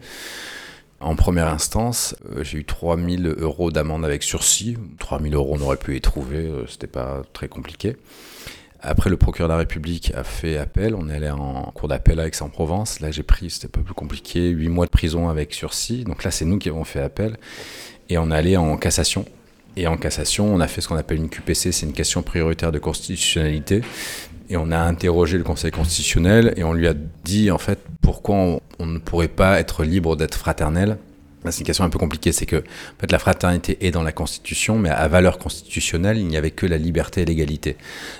[1.00, 4.78] En première instance, euh, j'ai eu 3000 euros d'amende avec sursis.
[5.00, 7.96] 3000 euros, on aurait pu y trouver, euh, c'était pas très compliqué.
[8.80, 10.94] Après, le procureur de la République a fait appel.
[10.94, 13.00] On est allé en cours d'appel avec Aix-en-Provence.
[13.00, 16.04] Là, j'ai pris, c'était un peu plus compliqué, 8 mois de prison avec sursis.
[16.04, 17.38] Donc là, c'est nous qui avons fait appel.
[18.08, 19.24] Et on est allé en cassation.
[19.76, 22.70] Et en cassation, on a fait ce qu'on appelle une QPC, c'est une question prioritaire
[22.70, 23.82] de constitutionnalité.
[24.50, 26.94] Et on a interrogé le Conseil constitutionnel et on lui a
[27.24, 30.98] dit en fait pourquoi on, ne pourrait pas être libre d'être fraternel.
[31.50, 34.12] C'est une question un peu compliquée, c'est que en fait, la fraternité est dans la
[34.12, 37.76] Constitution, mais à valeur constitutionnelle, il n'y avait que la liberté et l'égalité.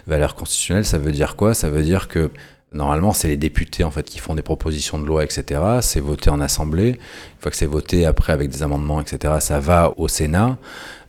[0.07, 1.55] Valeur constitutionnelle, ça veut dire quoi?
[1.55, 2.31] Ça veut dire que
[2.75, 5.61] normalement, c'est les députés en fait qui font des propositions de loi, etc.
[5.81, 6.89] C'est voté en assemblée.
[6.91, 10.59] Une fois que c'est voté, après avec des amendements, etc., ça va au Sénat.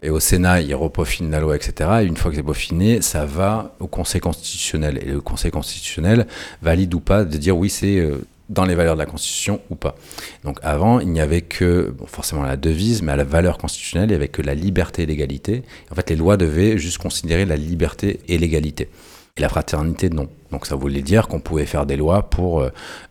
[0.03, 1.89] Et au Sénat, il repeaufine la loi, etc.
[2.01, 4.99] Et une fois que c'est peaufiné, ça va au Conseil constitutionnel.
[5.01, 6.28] Et le Conseil constitutionnel
[6.61, 9.76] valide ou pas de dire oui, c'est euh, dans les valeurs de la Constitution ou
[9.76, 9.95] pas.
[10.43, 14.09] Donc avant, il n'y avait que, bon, forcément la devise, mais à la valeur constitutionnelle,
[14.09, 15.63] il n'y avait que la liberté et l'égalité.
[15.91, 18.89] En fait, les lois devaient juste considérer la liberté et l'égalité.
[19.38, 20.30] Et la fraternité, non.
[20.50, 22.70] Donc ça voulait dire qu'on pouvait faire des lois pour euh,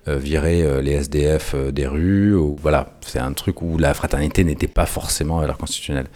[0.09, 2.35] euh, virer euh, les SDF des rues.
[2.63, 6.07] Voilà, c'est un truc où la fraternité n'était pas forcément à valeur constitutionnelle.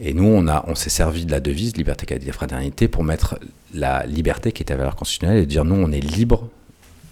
[0.00, 3.38] Et nous, on, on s'est servi de la devise liberté, égalité, fraternité pour mettre
[3.72, 6.48] la liberté qui était à valeur constitutionnelle et dire nous, on est libre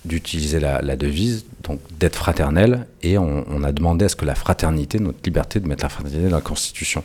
[0.05, 4.99] d'utiliser la, devise, donc d'être fraternel, et on, a demandé à ce que la fraternité,
[4.99, 7.05] notre liberté de mettre la fraternité dans la Constitution.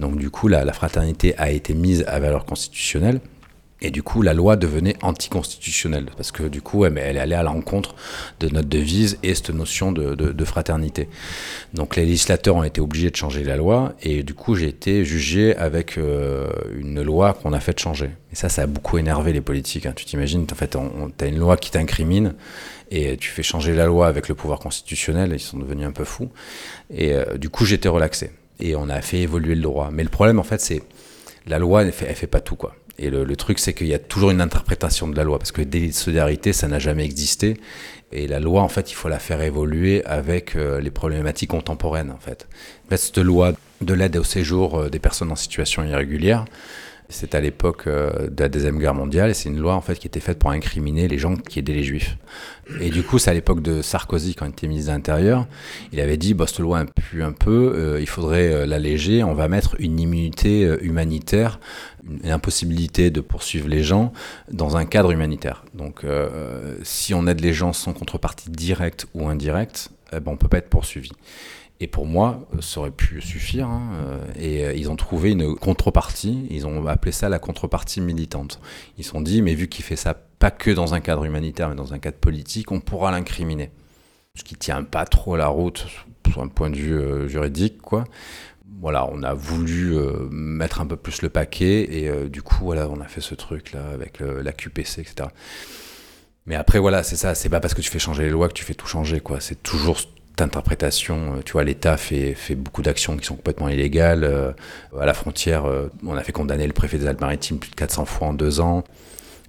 [0.00, 3.20] Donc du coup, la fraternité a été mise à valeur constitutionnelle,
[3.82, 7.42] et du coup, la loi devenait anticonstitutionnelle, parce que du coup, elle, elle allée à
[7.42, 7.94] l'encontre
[8.38, 11.08] de notre devise et cette notion de, fraternité.
[11.74, 15.04] Donc les législateurs ont été obligés de changer la loi, et du coup, j'ai été
[15.04, 18.10] jugé avec euh, une loi qu'on a fait changer.
[18.32, 19.86] Et ça, ça a beaucoup énervé les politiques.
[19.86, 19.92] hein.
[19.94, 22.34] Tu t'imagines, en fait, on, tu as une loi qui t'incrimine,
[22.90, 26.04] et tu fais changer la loi avec le pouvoir constitutionnel, ils sont devenus un peu
[26.04, 26.30] fous.
[26.92, 28.32] Et euh, du coup, j'étais relaxé.
[28.58, 29.90] Et on a fait évoluer le droit.
[29.92, 30.82] Mais le problème, en fait, c'est
[31.46, 32.74] la loi, elle fait, elle fait pas tout, quoi.
[32.98, 35.62] Et le, truc, c'est qu'il y a toujours une interprétation de la loi, parce que
[35.62, 37.56] délit de solidarité, ça n'a jamais existé.
[38.12, 42.10] Et la loi, en fait, il faut la faire évoluer avec euh, les problématiques contemporaines,
[42.10, 42.46] en fait.
[42.88, 46.44] Fait, cette loi de l'aide au séjour euh, des personnes en situation irrégulière,
[47.10, 49.98] c'est à l'époque euh, de la Deuxième Guerre mondiale, et c'est une loi, en fait,
[49.98, 52.16] qui était faite pour incriminer les gens qui aidaient les Juifs.
[52.80, 55.46] Et du coup, c'est à l'époque de Sarkozy, quand il était ministre de l'Intérieur,
[55.92, 59.34] il avait dit, bah, cette loi pue un peu, euh, il faudrait euh, l'alléger, on
[59.34, 61.60] va mettre une immunité humanitaire,
[62.24, 64.12] une impossibilité de poursuivre les gens
[64.50, 65.64] dans un cadre humanitaire.
[65.74, 66.04] Donc,
[66.82, 70.58] si on aide les gens sans contrepartie directe ou indirecte, eh ben, on peut pas
[70.58, 71.10] être poursuivi.
[71.82, 73.66] Et pour moi, euh, ça aurait pu suffire.
[73.66, 76.46] hein, euh, Et euh, ils ont trouvé une contrepartie.
[76.50, 78.60] Ils ont appelé ça la contrepartie militante.
[78.98, 81.68] Ils se sont dit, mais vu qu'il fait ça pas que dans un cadre humanitaire,
[81.68, 83.70] mais dans un cadre politique, on pourra l'incriminer.
[84.34, 85.86] Ce qui tient pas trop la route
[86.30, 88.04] sur un point de vue juridique, quoi.
[88.80, 89.94] Voilà, on a voulu
[90.30, 93.72] mettre un peu plus le paquet et du coup, voilà, on a fait ce truc
[93.72, 95.28] là avec la QPC, etc.
[96.46, 97.34] Mais après, voilà, c'est ça.
[97.34, 99.40] C'est pas parce que tu fais changer les lois que tu fais tout changer, quoi.
[99.40, 99.98] C'est toujours
[100.30, 101.36] cette interprétation.
[101.36, 104.24] Euh, Tu vois, l'État fait, fait beaucoup d'actions qui sont complètement illégales.
[104.24, 104.52] Euh,
[104.98, 108.04] à la frontière, euh, on a fait condamner le préfet des Alpes-Maritimes plus de 400
[108.04, 108.84] fois en deux ans.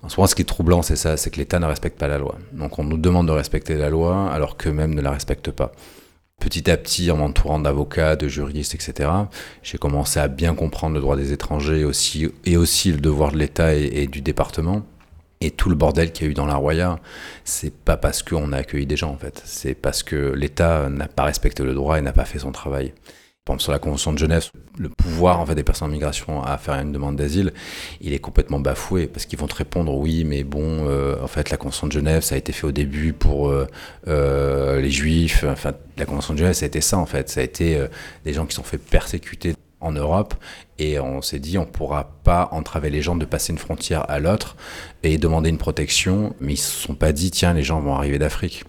[0.04, 2.08] En ce moment, ce qui est troublant, c'est ça, c'est que l'État ne respecte pas
[2.08, 2.36] la loi.
[2.54, 5.72] Donc, on nous demande de respecter la loi, alors qu'eux-mêmes ne la respectent pas.
[6.40, 9.10] Petit à petit, en m'entourant d'avocats, de juristes, etc.,
[9.62, 13.38] j'ai commencé à bien comprendre le droit des étrangers aussi, et aussi le devoir de
[13.38, 14.82] l'État et du département.
[15.42, 17.00] Et tout le bordel qu'il y a eu dans la Roya,
[17.44, 19.42] c'est pas parce qu'on a accueilli des gens, en fait.
[19.44, 22.94] C'est parce que l'État n'a pas respecté le droit et n'a pas fait son travail.
[23.44, 26.44] Par exemple, sur la Convention de Genève, le pouvoir en fait, des personnes en migration
[26.44, 27.54] à faire une demande d'asile,
[28.00, 31.50] il est complètement bafoué parce qu'ils vont te répondre oui, mais bon, euh, en fait,
[31.50, 33.68] la Convention de Genève, ça a été fait au début pour euh,
[34.08, 35.44] euh, les Juifs.
[35.48, 37.30] Enfin, la Convention de Genève, ça a été ça en fait.
[37.30, 37.84] Ça a été
[38.26, 40.36] des gens qui sont fait persécuter en Europe
[40.80, 44.20] et on s'est dit on pourra pas entraver les gens de passer une frontière à
[44.20, 44.56] l'autre
[45.04, 48.20] et demander une protection, mais ils se sont pas dit tiens les gens vont arriver
[48.20, 48.64] d'Afrique.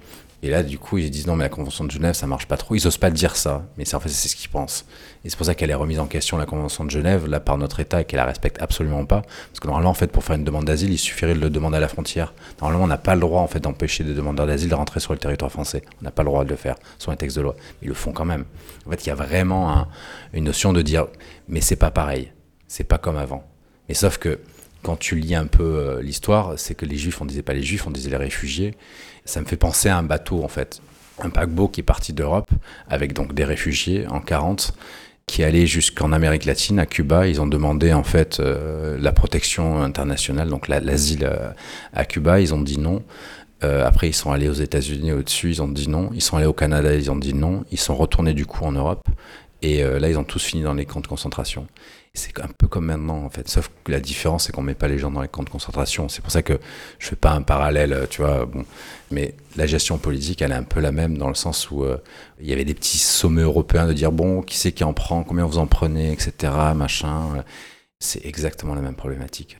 [0.44, 2.56] Et là, du coup, ils disent non, mais la Convention de Genève, ça marche pas
[2.56, 2.74] trop.
[2.74, 4.84] Ils osent pas dire ça, mais c'est en fait c'est ce qu'ils pensent.
[5.24, 7.58] Et c'est pour ça qu'elle est remise en question la Convention de Genève là par
[7.58, 9.22] notre État et qu'elle la respecte absolument pas.
[9.22, 11.76] Parce que normalement, en fait, pour faire une demande d'asile, il suffirait de le demander
[11.76, 12.34] à la frontière.
[12.60, 15.12] Normalement, on n'a pas le droit en fait d'empêcher des demandeurs d'asile de rentrer sur
[15.12, 15.82] le territoire français.
[16.00, 17.54] On n'a pas le droit de le faire sur un texte de loi.
[17.80, 18.44] Ils le font quand même.
[18.84, 19.86] En fait, il y a vraiment un,
[20.32, 21.06] une notion de dire,
[21.46, 22.32] mais c'est pas pareil,
[22.66, 23.44] c'est pas comme avant.
[23.88, 24.40] Mais sauf que
[24.82, 27.62] quand tu lis un peu euh, l'histoire, c'est que les juifs, on disait pas les
[27.62, 28.74] juifs, on disait les réfugiés.
[29.24, 30.80] Ça me fait penser à un bateau en fait,
[31.20, 32.50] un paquebot qui est parti d'Europe
[32.88, 34.74] avec donc des réfugiés en 40
[35.26, 37.28] qui allaient jusqu'en Amérique latine, à Cuba.
[37.28, 41.52] Ils ont demandé en fait euh, la protection internationale, donc l'asile euh,
[41.94, 42.40] à Cuba.
[42.40, 43.02] Ils ont dit non.
[43.64, 46.10] Après, ils sont allés aux États-Unis au-dessus, ils ont dit non.
[46.14, 47.64] Ils sont allés au Canada, ils ont dit non.
[47.70, 49.06] Ils sont retournés du coup en Europe.
[49.62, 51.68] Et là, ils ont tous fini dans les camps de concentration.
[52.14, 53.48] C'est un peu comme maintenant, en fait.
[53.48, 56.10] Sauf que la différence, c'est qu'on met pas les gens dans les camps de concentration.
[56.10, 56.60] C'est pour ça que
[56.98, 58.44] je fais pas un parallèle, tu vois.
[58.44, 58.66] Bon,
[59.10, 61.96] mais la gestion politique, elle est un peu la même dans le sens où euh,
[62.38, 65.24] il y avait des petits sommets européens de dire bon, qui c'est qui en prend,
[65.24, 66.52] combien vous en prenez, etc.
[66.76, 67.44] Machin.
[67.98, 69.58] C'est exactement la même problématique.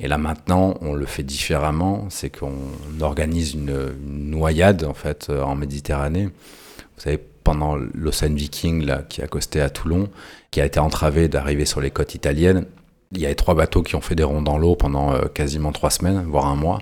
[0.00, 2.56] Et là maintenant, on le fait différemment, c'est qu'on
[3.00, 6.24] organise une, noyade en fait en Méditerranée.
[6.24, 10.08] Vous savez, pendant l'Ocean Viking là, qui accostait à Toulon,
[10.56, 12.64] qui a été entravé d'arriver sur les côtes italiennes.
[13.12, 15.70] Il y avait trois bateaux qui ont fait des ronds dans l'eau pendant euh, quasiment
[15.70, 16.78] trois semaines, voire un mois.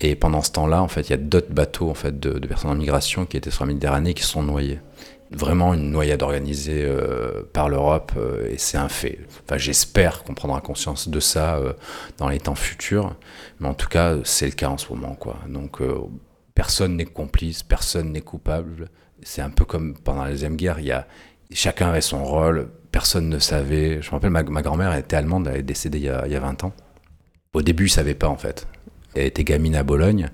[0.00, 2.72] Et pendant ce temps-là, en fait, il y a d'autres bateaux en fait, de, personnes
[2.72, 4.80] en migration qui étaient sur la Méditerranée qui sont noyés.
[5.30, 9.20] Vraiment une noyade organisée euh, par l'Europe euh, et c'est un fait.
[9.46, 11.60] Enfin, j'espère qu'on prendra conscience de ça
[12.18, 13.14] dans les temps futurs,
[13.60, 15.36] mais en tout cas, c'est le cas en ce moment, quoi.
[15.48, 15.78] Donc,
[16.56, 18.88] personne n'est complice, personne n'est coupable
[19.24, 21.06] c'est un peu comme pendant la deuxième guerre, il y a
[21.52, 24.00] chacun avait son rôle, personne ne savait.
[24.02, 26.36] Je me rappelle, ma, grand-mère était allemande, elle est décédée il y, a, il y
[26.36, 26.72] a 20 ans.
[27.52, 28.66] Au début, elle savait pas en fait.
[29.14, 30.30] Elle était gamine à Bologne,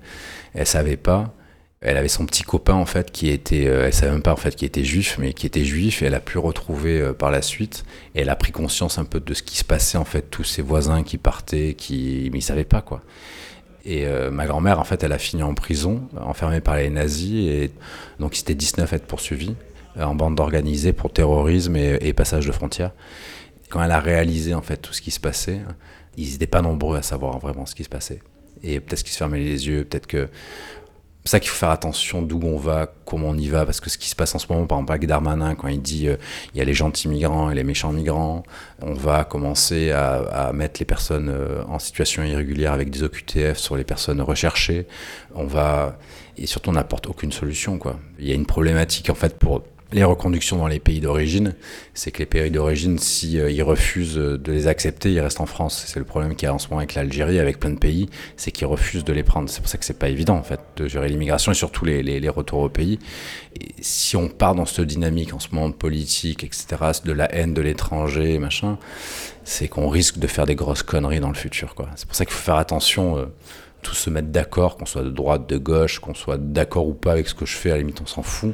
[0.53, 1.33] elle savait pas.
[1.83, 4.35] Elle avait son petit copain en fait qui était, euh, elle savait même pas en
[4.35, 6.03] fait qui était juif, mais qui était juif.
[6.03, 7.83] Et elle a pu retrouver euh, par la suite.
[8.13, 10.43] Et elle a pris conscience un peu de ce qui se passait en fait, tous
[10.43, 13.01] ses voisins qui partaient, qui, mais ils savaient pas quoi.
[13.83, 17.47] Et euh, ma grand-mère, en fait, elle a fini en prison, enfermée par les nazis.
[17.47, 17.71] Et
[18.19, 19.53] donc, c'était 19 à être poursuivis euh,
[19.99, 22.91] en bande organisée pour terrorisme et, passage de frontières.
[23.69, 25.61] Quand elle a réalisé, en fait, tout ce qui se passait,
[26.17, 28.21] ils n'étaient pas nombreux à savoir vraiment ce qui se passait.
[28.63, 30.29] Et peut-être qu'ils se fermaient les yeux, peut-être que
[31.23, 33.91] c'est ça qu'il faut faire attention d'où on va, comment on y va, parce que
[33.91, 36.15] ce qui se passe en ce moment, par exemple avec Darmanin, quand il dit euh,
[36.53, 38.41] il y a les gentils migrants et les méchants migrants,
[38.81, 43.57] on va commencer à, à mettre les personnes euh, en situation irrégulière avec des OQTF
[43.57, 44.87] sur les personnes recherchées.
[45.35, 45.99] On va
[46.37, 47.99] et surtout on n'apporte aucune solution quoi.
[48.17, 49.61] Il y a une problématique en fait pour
[49.93, 51.53] les reconductions dans les pays d'origine,
[51.93, 55.83] c'est que les pays d'origine, si euh, refusent de les accepter, ils restent en France.
[55.87, 58.09] C'est le problème qu'il y a en ce moment avec l'Algérie, avec plein de pays,
[58.37, 59.49] c'est qu'ils refusent de les prendre.
[59.49, 62.29] C'est pour ça que c'est pas évident en fait de gérer l'immigration et surtout les,
[62.29, 62.99] retours au pays.
[63.59, 66.65] Et si on part dans cette dynamique en ce moment politique, etc.,
[67.03, 68.77] de la haine de l'étranger, machin,
[69.43, 71.75] c'est qu'on risque de faire des grosses conneries dans le futur.
[71.75, 71.89] Quoi.
[71.95, 73.17] C'est pour ça qu'il faut faire attention.
[73.17, 73.25] Euh,
[73.81, 77.13] tous se mettre d'accord, qu'on soit de droite, de gauche, qu'on soit d'accord ou pas
[77.13, 78.53] avec ce que je fais, à la limite on s'en fout,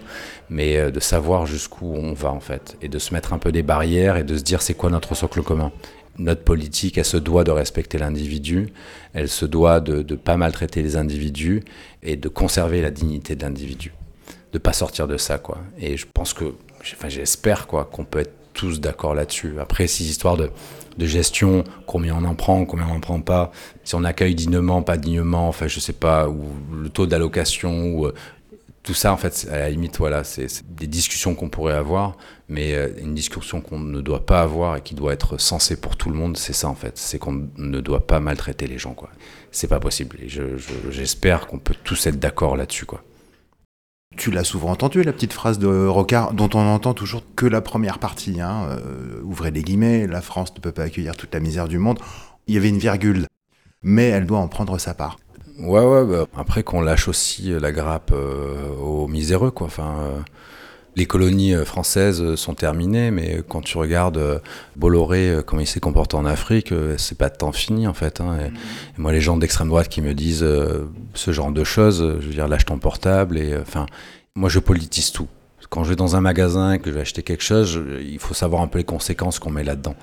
[0.49, 3.51] mais euh, de savoir jusqu'où on va en fait, et de se mettre un peu
[3.51, 5.71] des barrières et de se dire c'est quoi notre socle commun?
[6.17, 8.73] Notre politique, elle se doit de respecter l'individu,
[9.13, 11.63] elle se doit de ne pas maltraiter les individus
[12.01, 13.93] et de conserver la dignité de l'individu,
[14.53, 15.59] de pas sortir de ça quoi.
[15.79, 19.53] Et je pense que, enfin j'espère quoi, qu'on peut être tous d'accord là-dessus.
[19.59, 20.49] Après, ces histoires de,
[20.97, 23.51] de, gestion, combien on en prend, combien on n'en prend pas,
[23.83, 28.13] si on accueille dignement, pas dignement, enfin, je sais pas, ou le taux d'allocation, euh,
[28.87, 32.15] tout ça, en fait, à la limite, voilà, c'est des discussions qu'on pourrait avoir,
[32.47, 35.97] mais euh, une discussion qu'on ne doit pas avoir et qui doit être sensée pour
[35.97, 38.93] tout le monde, c'est ça, en fait, c'est qu'on ne doit pas maltraiter les gens,
[38.93, 39.09] quoi.
[39.51, 40.17] C'est pas possible.
[40.21, 40.29] Et
[40.89, 43.03] j'espère je, qu'on peut tous être d'accord là-dessus, quoi.
[44.15, 47.61] Tu l'as souvent entendu, la petite phrase de Rocard, dont on entend toujours que la
[47.61, 48.39] première partie.
[48.39, 51.77] Hein, euh, ouvrez les guillemets, la France ne peut pas accueillir toute la misère du
[51.77, 51.99] monde.
[52.47, 53.27] Il y avait une virgule,
[53.83, 55.17] mais elle doit en prendre sa part.
[55.59, 59.67] Ouais, ouais, bah, après qu'on lâche aussi la grappe euh, aux miséreux, quoi.
[59.67, 60.19] Enfin, euh,
[60.97, 64.41] les colonies françaises sont terminées, mais quand tu regardes
[64.75, 68.19] Bolloré, comment il s'est comporté en Afrique, c'est pas de temps fini, en fait.
[68.19, 68.37] Hein.
[68.41, 68.51] Et, et
[68.97, 70.45] moi, les gens d'extrême droite qui me disent
[71.13, 73.85] ce genre de choses, je veux dire, lâche ton portable, et enfin,
[74.35, 75.27] moi, je politise tout.
[75.69, 78.19] Quand je vais dans un magasin et que je vais acheter quelque chose, je, il
[78.19, 79.95] faut savoir un peu les conséquences qu'on met là-dedans.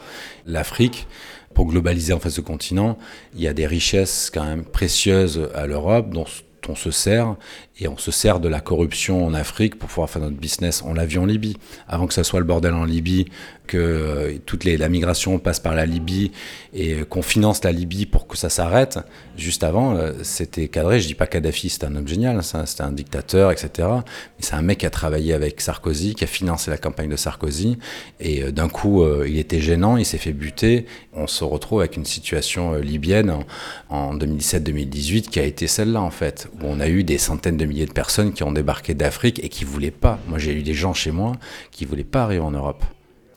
[0.47, 1.07] L'Afrique,
[1.55, 2.99] pour globaliser en fait ce continent,
[3.35, 6.27] il y a des richesses quand même précieuses à l'Europe dont
[6.69, 7.37] on se sert
[7.79, 10.83] et on se sert de la corruption en Afrique pour pouvoir faire notre business.
[10.85, 11.57] On l'a en Libye.
[11.89, 13.27] Avant que ça soit le bordel en Libye,
[13.67, 16.33] que euh, toute la migration passe par la Libye
[16.73, 18.99] et qu'on finance la Libye pour que ça s'arrête.
[19.37, 21.01] Juste avant, euh, c'était cadré.
[21.01, 23.89] Je dis pas Kadhafi, c'était un homme génial, c'était un dictateur, etc.
[23.89, 27.17] Mais c'est un mec qui a travaillé avec Sarkozy, qui a financé la campagne de
[27.17, 27.79] Sarkozy.
[28.21, 30.87] Et euh, d'un coup, il était gênant, il s'est fait buter.
[31.13, 33.45] On se retrouve avec une situation libyenne en,
[33.89, 37.65] en 2017-2018 qui a été celle-là, en fait, où on a eu des centaines de
[37.65, 40.19] milliers de personnes qui ont débarqué d'Afrique et qui voulaient pas.
[40.29, 41.33] Moi, j'ai eu des gens chez moi
[41.71, 42.85] qui voulaient pas arriver en Europe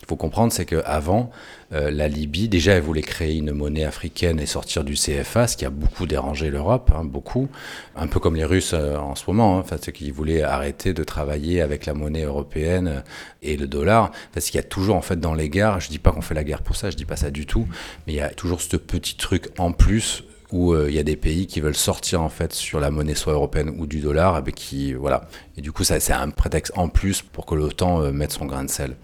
[0.08, 1.30] faut comprendre, c'est qu'avant,
[1.74, 5.58] euh, la Libye, déjà, elle voulait créer une monnaie africaine et sortir du CFA, ce
[5.58, 7.50] qui a beaucoup dérangé l'Europe, hein, beaucoup.
[7.96, 11.04] Un peu comme les Russes euh, en ce moment, hein, ceux qui voulaient arrêter de
[11.04, 13.02] travailler avec la monnaie européenne euh,
[13.42, 14.12] et le dollar.
[14.34, 16.36] Parce qu'il y a toujours, en fait, dans les guerres, je dis pas qu'on fait
[16.36, 17.68] la guerre pour ça, je dis pas ça du tout,
[18.06, 21.18] mais il y a toujours ce petit truc en plus où il y a des
[21.18, 24.42] pays qui veulent sortir en fait sur la monnaie soit européenne ou du dollar, et
[24.42, 25.28] ben, qui voilà.
[25.58, 28.64] Et du coup, ça c'est un prétexte en plus pour que l'OTAN mette son grain
[28.64, 28.96] de sel.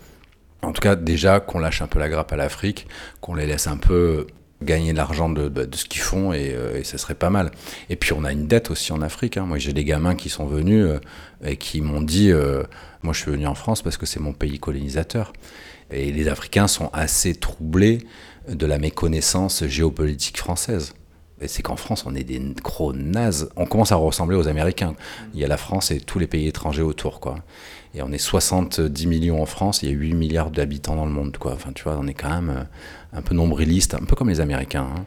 [0.64, 2.88] En tout cas, déjà qu'on lâche un peu la grappe à l'Afrique,
[3.22, 4.28] qu'on les laisse un peu
[4.64, 7.52] gagner l'argent de, ce qu'ils font et, euh, ça serait pas mal.
[7.90, 9.38] Et puis on a une dette aussi en Afrique.
[9.38, 9.46] Hein.
[9.46, 11.00] Moi j'ai des gamins qui sont venus euh,
[11.44, 12.64] et qui m'ont dit euh,
[13.02, 15.34] moi je suis venu en France parce que c'est mon pays colonisateur.
[15.92, 18.00] Et les Africains sont assez troublés
[18.48, 20.94] de la méconnaissance géopolitique française.
[21.48, 23.50] C'est qu'en France on est des gros nazes.
[23.56, 24.96] On commence à ressembler aux Américains.
[25.34, 27.38] Il y a la France et tous les pays étrangers autour quoi.
[27.96, 31.12] Et on est 70 millions en France, il y a 8 milliards d'habitants dans le
[31.12, 31.54] monde, quoi.
[31.54, 32.64] Enfin, tu vois, on est quand même euh,
[33.18, 34.88] un peu nombriliste, un peu comme les Américains.
[34.96, 35.06] Hein.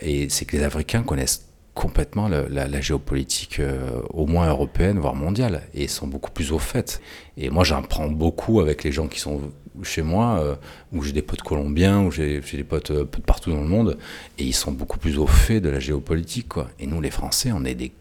[0.00, 5.62] Et c'est que les Africains connaissent complètement la, géopolitique, euh, au moins européenne, voire mondiale,
[5.74, 7.00] et sont beaucoup plus au fait.
[7.36, 9.40] Et moi, j'en prends beaucoup avec les gens qui sont
[9.82, 10.54] chez moi, euh,
[10.92, 13.98] où j'ai des potes colombiens, où j'ai des potes euh, de partout dans le monde,
[14.38, 16.68] et ils sont beaucoup plus au fait de la géopolitique, quoi.
[16.78, 17.92] Et nous, les Français, on est des,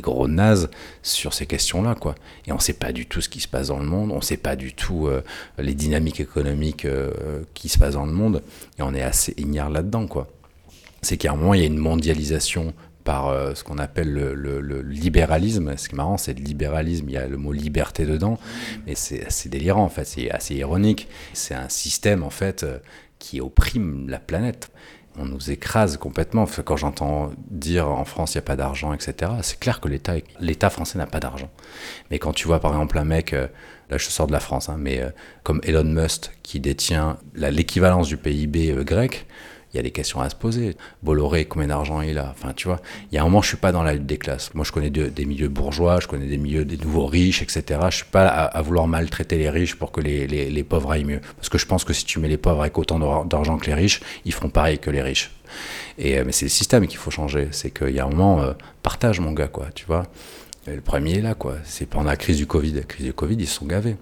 [0.00, 0.70] gros nazes
[1.02, 2.14] sur ces questions-là, quoi.
[2.46, 4.16] Et on ne sait pas du tout ce qui se passe dans le monde, on
[4.16, 5.08] ne sait pas du tout
[5.58, 6.86] les dynamiques économiques
[7.54, 8.42] qui se passent dans le monde,
[8.78, 10.28] et on est assez ignare là-dedans, quoi.
[11.02, 12.74] C'est qu'à un moment, il y a une mondialisation
[13.08, 15.78] par euh, ce qu'on appelle le, libéralisme.
[15.78, 18.38] Ce qui est marrant, c'est le libéralisme, il y a le mot liberté dedans,
[18.86, 21.08] mais c'est assez délirant en fait, c'est assez ironique.
[21.32, 22.76] C'est un système en fait euh,
[23.18, 24.70] qui opprime la planète.
[25.18, 26.44] On nous écrase complètement.
[26.66, 30.16] Quand j'entends dire en France il n'y a pas d'argent, etc., c'est clair que l'État,
[30.38, 31.50] l'État français n'a pas d'argent.
[32.10, 33.48] Mais quand tu vois par exemple un mec, euh,
[33.88, 35.02] là je sors de la France, hein, mais
[35.44, 39.26] comme Elon Musk qui détient l'équivalence du PIB grec,
[39.72, 40.76] il y a des questions à se poser.
[41.02, 42.30] Bolloré, combien d'argent il a?
[42.30, 44.16] Enfin, tu vois, il y a un moment, je suis pas dans la lutte des
[44.16, 44.54] classes.
[44.54, 47.80] Moi, je connais des milieux bourgeois, je connais des milieux des nouveaux riches, etc.
[47.90, 51.20] Je suis pas à, vouloir maltraiter les riches pour que les, les, pauvres aillent mieux.
[51.36, 53.74] Parce que je pense que si tu mets les pauvres avec autant d'argent que les
[53.74, 55.30] riches, ils feront pareil que les riches.
[55.98, 57.48] Et, euh, mais c'est le système qu'il faut changer.
[57.50, 58.52] C'est qu'il y a un moment, euh,
[58.82, 60.04] partage, mon gars, quoi, tu vois.
[60.66, 61.56] le premier est là, quoi.
[61.64, 62.72] C'est pendant la crise du Covid.
[62.72, 63.96] La crise du Covid, ils se sont gavés.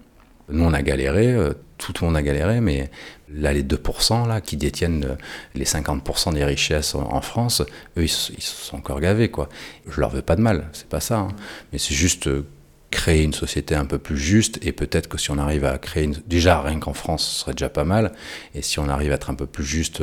[0.49, 2.89] Nous, on a galéré, euh, tout le monde a galéré, mais
[3.29, 5.15] là, les 2% là, qui détiennent euh,
[5.55, 7.63] les 50% des richesses en France,
[7.97, 9.29] eux, ils, sont encore gavés.
[9.29, 9.49] Quoi.
[9.89, 11.19] Je leur veux pas de mal, c'est pas ça.
[11.19, 11.29] Hein.
[11.73, 12.47] Mais c'est juste euh,
[12.93, 16.05] créer une société un peu plus juste et peut-être que si on arrive à créer
[16.05, 16.15] une...
[16.27, 18.13] déjà rien qu'en France ce serait déjà pas mal
[18.55, 20.03] et si on arrive à être un peu plus juste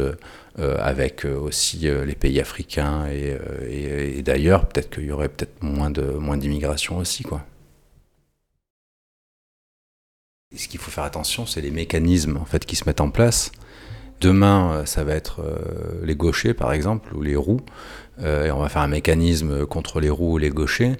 [0.57, 3.37] avec aussi les pays africains et,
[3.67, 7.45] et, et d'ailleurs peut-être qu'il y aurait peut-être moins de moins d'immigration aussi quoi
[10.55, 13.51] ce qu'il faut faire attention, c'est les mécanismes en fait qui se mettent en place.
[14.23, 17.59] Demain, euh, ça va être euh, les gauchers, par exemple, ou les roues.
[18.21, 20.95] Euh, et on va faire un mécanisme contre les roues ou les gauchers.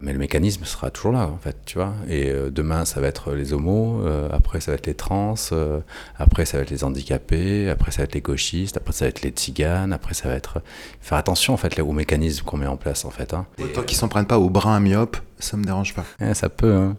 [0.00, 1.92] Mais le mécanisme sera toujours là, en fait, tu vois.
[2.08, 5.34] Et demain, ça va être les homos, après, ça va être les trans,
[6.16, 9.10] après, ça va être les handicapés, après, ça va être les gauchistes, après, ça va
[9.10, 10.62] être les tziganes, après, ça va être.
[11.02, 13.34] Faire attention, en fait, aux mécanismes qu'on met en place, en fait.
[13.34, 13.44] Hein.
[13.74, 16.06] Tant qu'ils s'en prennent pas au brin myope, ça me dérange pas.
[16.18, 16.96] Eh, ça peut, hein.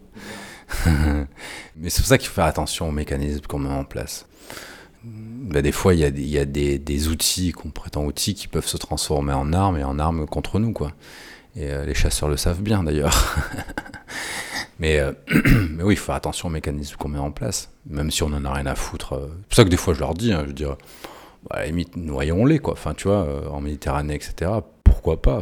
[1.75, 4.25] Mais c'est pour ça qu'il faut faire attention aux mécanismes qu'on met en place.
[5.03, 9.33] Bah, des fois, il y a, des, outils qu'on prétend outils qui peuvent se transformer
[9.33, 10.91] en armes et en armes contre nous, quoi.
[11.55, 13.35] Et euh, les chasseurs le savent bien, d'ailleurs.
[14.79, 15.11] mais, euh,
[15.71, 18.27] mais oui, il faut faire attention aux mécanismes qu'on met en place, même si on
[18.27, 19.13] en a rien à foutre.
[19.13, 19.27] Euh.
[19.27, 20.77] C'est pour ça que des fois, je leur dis, hein, je veux dire,
[21.49, 22.73] bah, à la limite, noyons-les, quoi.
[22.73, 24.51] Enfin, tu vois, en Méditerranée, etc.
[24.83, 25.41] Pourquoi pas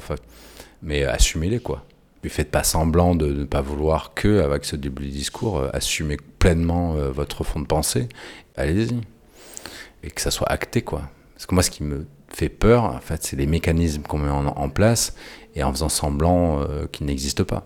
[0.82, 1.86] Mais assumez-les, quoi.
[2.22, 6.17] Puis faites pas semblant de ne pas vouloir que, avec ce de discours, euh, assumer
[6.39, 8.09] pleinement euh, votre fond de pensée.
[8.57, 8.99] Allez-y.
[10.03, 11.03] Et que ça soit acté, quoi.
[11.34, 14.30] Parce que moi, ce qui me fait peur, en fait, c'est les mécanismes qu'on met
[14.30, 15.15] en, place
[15.55, 17.65] et en faisant semblant euh, qu'ils n'existent pas.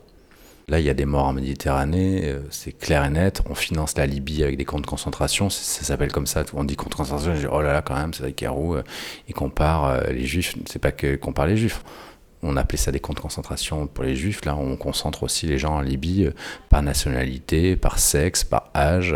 [0.70, 3.42] Là, il y a des morts en Méditerranée, c'est clair et net.
[3.50, 6.46] On finance la Libye avec des camps de concentration, ça, s'appelle comme ça.
[6.54, 8.78] On dit camps de concentration, je dis oh là là, quand même, c'est avec Carou,
[9.28, 10.56] et compare les juifs.
[10.68, 11.84] C'est pas que compare les juifs
[12.44, 14.46] on appelait ça des camps de concentration pour les juifs.
[14.46, 16.32] Là, on concentre aussi les gens en Libye euh,
[16.70, 19.16] par nationalité, par sexe, par âge.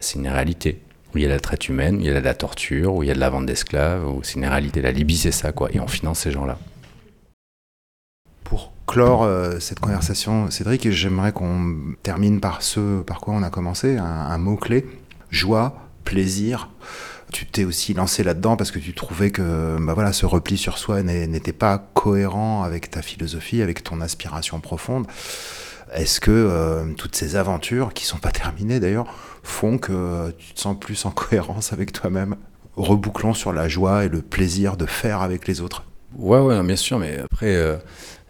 [0.00, 0.80] C'est une réalité.
[1.14, 3.02] où il y a la traite humaine, où il y a de la torture, où
[3.02, 4.82] il y a de la vente d'esclaves, c'est une réalité.
[4.82, 5.70] La Libye, c'est ça, quoi.
[5.72, 6.58] Et on finance ces gens-là.
[8.42, 13.50] Pour clore euh, cette conversation, Cédric, j'aimerais qu'on termine par ce par quoi on a
[13.50, 14.86] commencé, un mot-clé,
[15.30, 16.68] joie, plaisir.
[17.34, 20.78] Tu t'es aussi lancé là-dedans parce que tu trouvais que bah voilà, ce repli sur
[20.78, 25.08] soi n'était pas cohérent avec ta philosophie, avec ton aspiration profonde.
[25.92, 29.12] Est-ce que euh, toutes ces aventures, qui sont pas terminées d'ailleurs,
[29.42, 32.36] font que tu te sens plus en cohérence avec toi-même?
[32.76, 35.82] Rebouclons sur la joie et le plaisir de faire avec les autres.
[36.16, 37.76] Ouais, ouais, bien sûr, mais après, euh,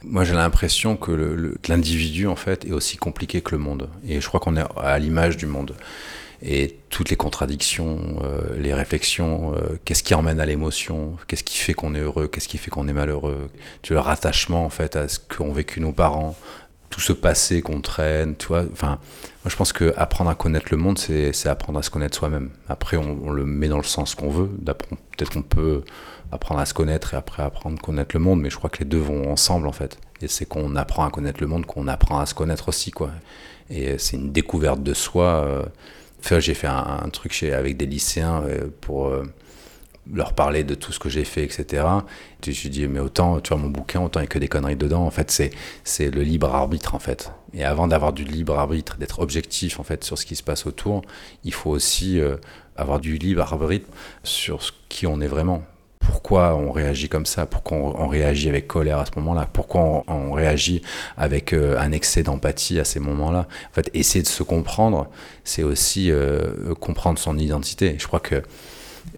[0.02, 3.90] moi j'ai l'impression que l'individu en fait est aussi compliqué que le monde.
[4.09, 5.76] Et je crois qu'on est à l'image du monde.
[6.43, 9.55] Et toutes les contradictions, euh, les réflexions,
[9.85, 12.89] qu'est-ce qui emmène à l'émotion, qu'est-ce qui fait qu'on est heureux, qu'est-ce qui fait qu'on
[12.89, 13.51] est malheureux,
[13.82, 16.37] tu le rattachement en fait à ce qu'ont vécu nos parents,
[16.95, 18.64] tout ce passé qu'on traîne, tu vois.
[18.72, 19.01] Enfin,
[19.43, 22.51] moi je pense que apprendre à connaître le monde, c'est apprendre à se connaître soi-même.
[22.68, 24.47] Après, on, le met dans le sens qu'on veut.
[24.47, 25.82] Peut-être qu'on peut
[26.30, 28.78] apprendre à se connaître et après apprendre à connaître le monde, mais je crois que
[28.78, 29.99] les deux vont ensemble en fait.
[30.22, 33.11] Et c'est qu'on apprend à connaître le monde, qu'on apprend à se connaître aussi, quoi.
[33.70, 35.24] Et c'est une découverte de soi.
[35.24, 35.64] Euh.
[36.31, 39.25] J'ai fait un, truc chez, avec des lycéens euh, pour euh,
[40.12, 41.85] leur parler de tout ce que j'ai fait, etc.
[42.47, 44.49] Et je dis, mais autant, tu vois, mon bouquin, autant il n'y a que des
[44.49, 45.05] conneries dedans.
[45.05, 45.51] En fait, c'est,
[45.83, 47.33] c'est le libre arbitre, en fait.
[47.53, 50.66] Et avant d'avoir du libre arbitre, d'être objectif, en fait, sur ce qui se passe
[50.66, 51.03] autour,
[51.45, 52.37] il faut aussi euh,
[52.77, 53.89] avoir du libre arbitre
[54.22, 55.64] sur ce qui on est vraiment.
[56.07, 60.32] Pourquoi on réagit comme ça Pourquoi on, réagit avec colère à ce moment-là Pourquoi on,
[60.32, 60.82] réagit
[61.16, 65.09] avec euh, un excès d'empathie à ces moments-là En fait, essayer de se comprendre,
[65.44, 67.96] c'est aussi euh, comprendre son identité.
[67.98, 68.42] Je crois que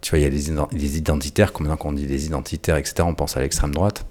[0.00, 3.14] tu vois, il y a des, identitaires, comme maintenant qu'on dit des identitaires, etc., on
[3.14, 4.04] pense à l'extrême droite.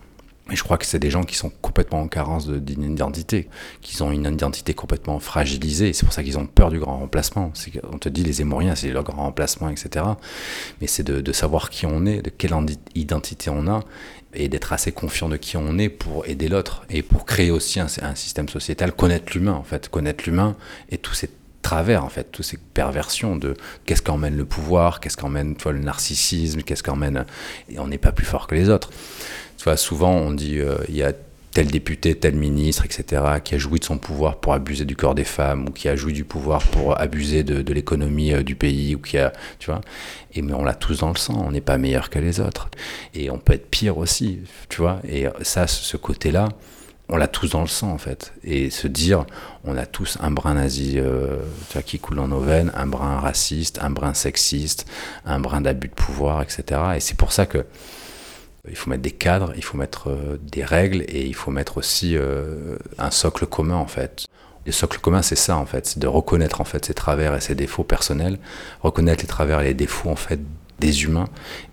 [0.48, 3.50] Mais je crois que c'est des gens qui sont complètement en carence d'une identité,
[3.82, 5.92] qui ont une identité complètement fragilisée.
[5.94, 7.52] C'est pour ça qu'ils ont peur du grand remplacement.
[7.92, 10.06] On te dit les émoriens, c'est leur grand remplacement, etc.
[10.82, 12.54] Mais c'est de, savoir qui on est, de quelle
[12.94, 13.82] identité on a,
[14.36, 17.80] et d'être assez confiant de qui on est pour aider l'autre et pour créer aussi
[17.80, 20.56] un, un système sociétal, connaître l'humain en fait, connaître l'humain
[20.90, 21.30] et tous ces
[21.66, 26.62] travers, en fait, toutes ces perversions de qu'est-ce qu'emmène le pouvoir, qu'est-ce qu'emmène le narcissisme,
[26.62, 27.26] qu'est-ce qu'emmène.
[27.70, 28.92] Et on n'est pas plus fort que les autres.
[29.58, 31.14] Tu vois, souvent, on dit euh, il y a
[31.52, 35.16] tel député, tel ministre, etc., qui a joui de son pouvoir pour abuser du corps
[35.16, 38.96] des femmes, ou qui a joui du pouvoir pour abuser de, l'économie euh, du pays,
[38.96, 39.82] ou qui a, tu vois.
[40.34, 42.70] Et mais on l'a tous dans le sang, on n'est pas meilleur que les autres.
[43.14, 45.00] Et on peut être pire aussi, tu vois.
[45.08, 46.50] Et ça, ce côté-là,
[47.10, 48.34] on l'a tous dans le sang en fait.
[48.44, 49.26] Et se dire,
[49.64, 51.38] on a tous un brin nazi euh,
[51.86, 54.86] qui coule dans nos veines, un brin raciste, un brin sexiste,
[55.26, 56.82] un brin d'abus de pouvoir, etc.
[56.96, 57.66] Et c'est pour ça que
[58.70, 61.78] il faut mettre des cadres, il faut mettre euh, des règles et il faut mettre
[61.78, 64.26] aussi euh, un socle commun en fait.
[64.66, 67.42] Le socle commun, c'est ça en fait, c'est de reconnaître en fait ses travers et
[67.42, 68.40] ses défauts personnels,
[68.82, 70.40] reconnaître les travers et les défauts en fait
[70.80, 71.28] des humains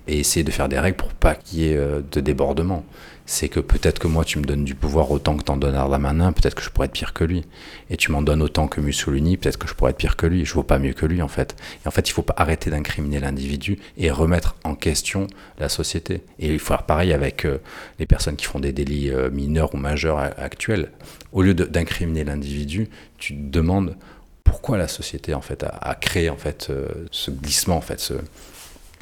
[0.07, 2.85] et essayer de faire des règles pour pas qu'il y ait de débordement
[3.33, 5.89] c'est que peut-être que moi tu me donnes du pouvoir autant que t'en donnes à
[5.89, 7.45] Darmanin, peut-être que je pourrais être pire que lui.
[7.89, 10.45] Et tu m'en donnes autant que Mussolini, peut-être que je pourrais être pire que lui.
[10.45, 11.57] Je vaux pas mieux que lui en fait.
[11.85, 15.29] Et en fait, il faut pas arrêter d'incriminer l'individu et remettre en question
[15.59, 16.23] la société.
[16.39, 17.59] Et il faut faire pareil avec euh,
[17.99, 20.91] les personnes qui font des délits euh, mineurs ou majeurs actuels.
[21.33, 22.89] Au lieu d'incriminer l'individu,
[23.19, 23.97] tu te demandes
[24.45, 28.01] pourquoi la société en fait a, créé en fait euh, ce glissement en fait.
[28.01, 28.15] Ce...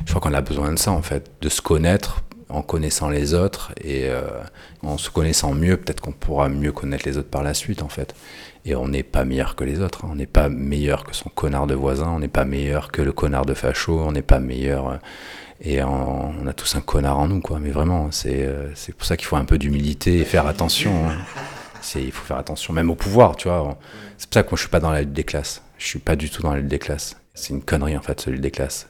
[0.04, 3.34] Je crois qu'on a besoin de ça en fait, de se connaître en connaissant les
[3.34, 4.22] autres et euh,
[4.82, 7.88] en se connaissant mieux, peut-être qu'on pourra mieux connaître les autres par la suite en
[7.88, 8.14] fait.
[8.64, 10.10] Et on n'est pas meilleur que les autres, hein.
[10.12, 13.12] on n'est pas meilleur que son connard de voisin, on n'est pas meilleur que le
[13.12, 14.88] connard de facho, on n'est pas meilleur.
[14.88, 14.96] Euh,
[15.62, 17.58] et on a tous un connard en nous, quoi.
[17.60, 21.10] Mais vraiment, c'est euh, pour ça qu'il faut un peu d'humilité et faire attention.
[21.10, 21.18] Hein.
[21.96, 23.78] Il faut faire attention, même au pouvoir, tu vois.
[24.16, 25.62] C'est pour ça que moi je suis pas dans la lutte des classes.
[25.78, 27.16] Je suis pas du tout dans la lutte des classes.
[27.34, 28.88] C'est une connerie en fait, celui des classes.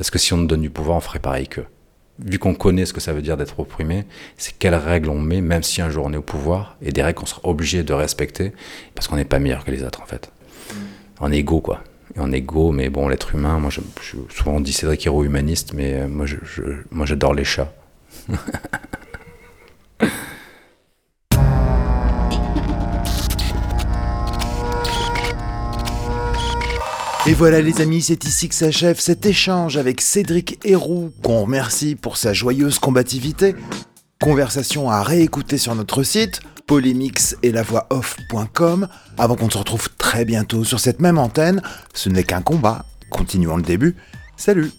[0.00, 1.66] Parce que si on nous donne du pouvoir, on ferait pareil qu'eux
[2.24, 4.06] vu qu'on connaît ce que ça veut dire d'être opprimé,
[4.38, 7.02] c'est quelles règles on met, même si un jour on est au pouvoir, et des
[7.02, 8.54] règles qu'on sera obligé de respecter,
[8.94, 10.32] parce qu'on n'est pas meilleur que les autres en fait.
[11.18, 11.84] En égo quoi.
[12.16, 13.82] Et en égo, mais bon, l'être humain, moi je,
[14.30, 17.70] souvent on dit Cédric Héros humaniste, mais euh, je, moi j'adore les chats.
[27.30, 31.94] Et voilà les amis, c'est ici que s'achève cet échange avec Cédric Héroux, qu'on remercie
[31.94, 33.54] pour sa joyeuse combativité.
[34.20, 39.90] Conversation à réécouter sur notre site, polémix et la voix off.com, avant qu'on se retrouve
[39.96, 41.62] très bientôt sur cette même antenne.
[41.94, 43.94] Ce n'est qu'un combat, continuons le début.
[44.36, 44.72] Salut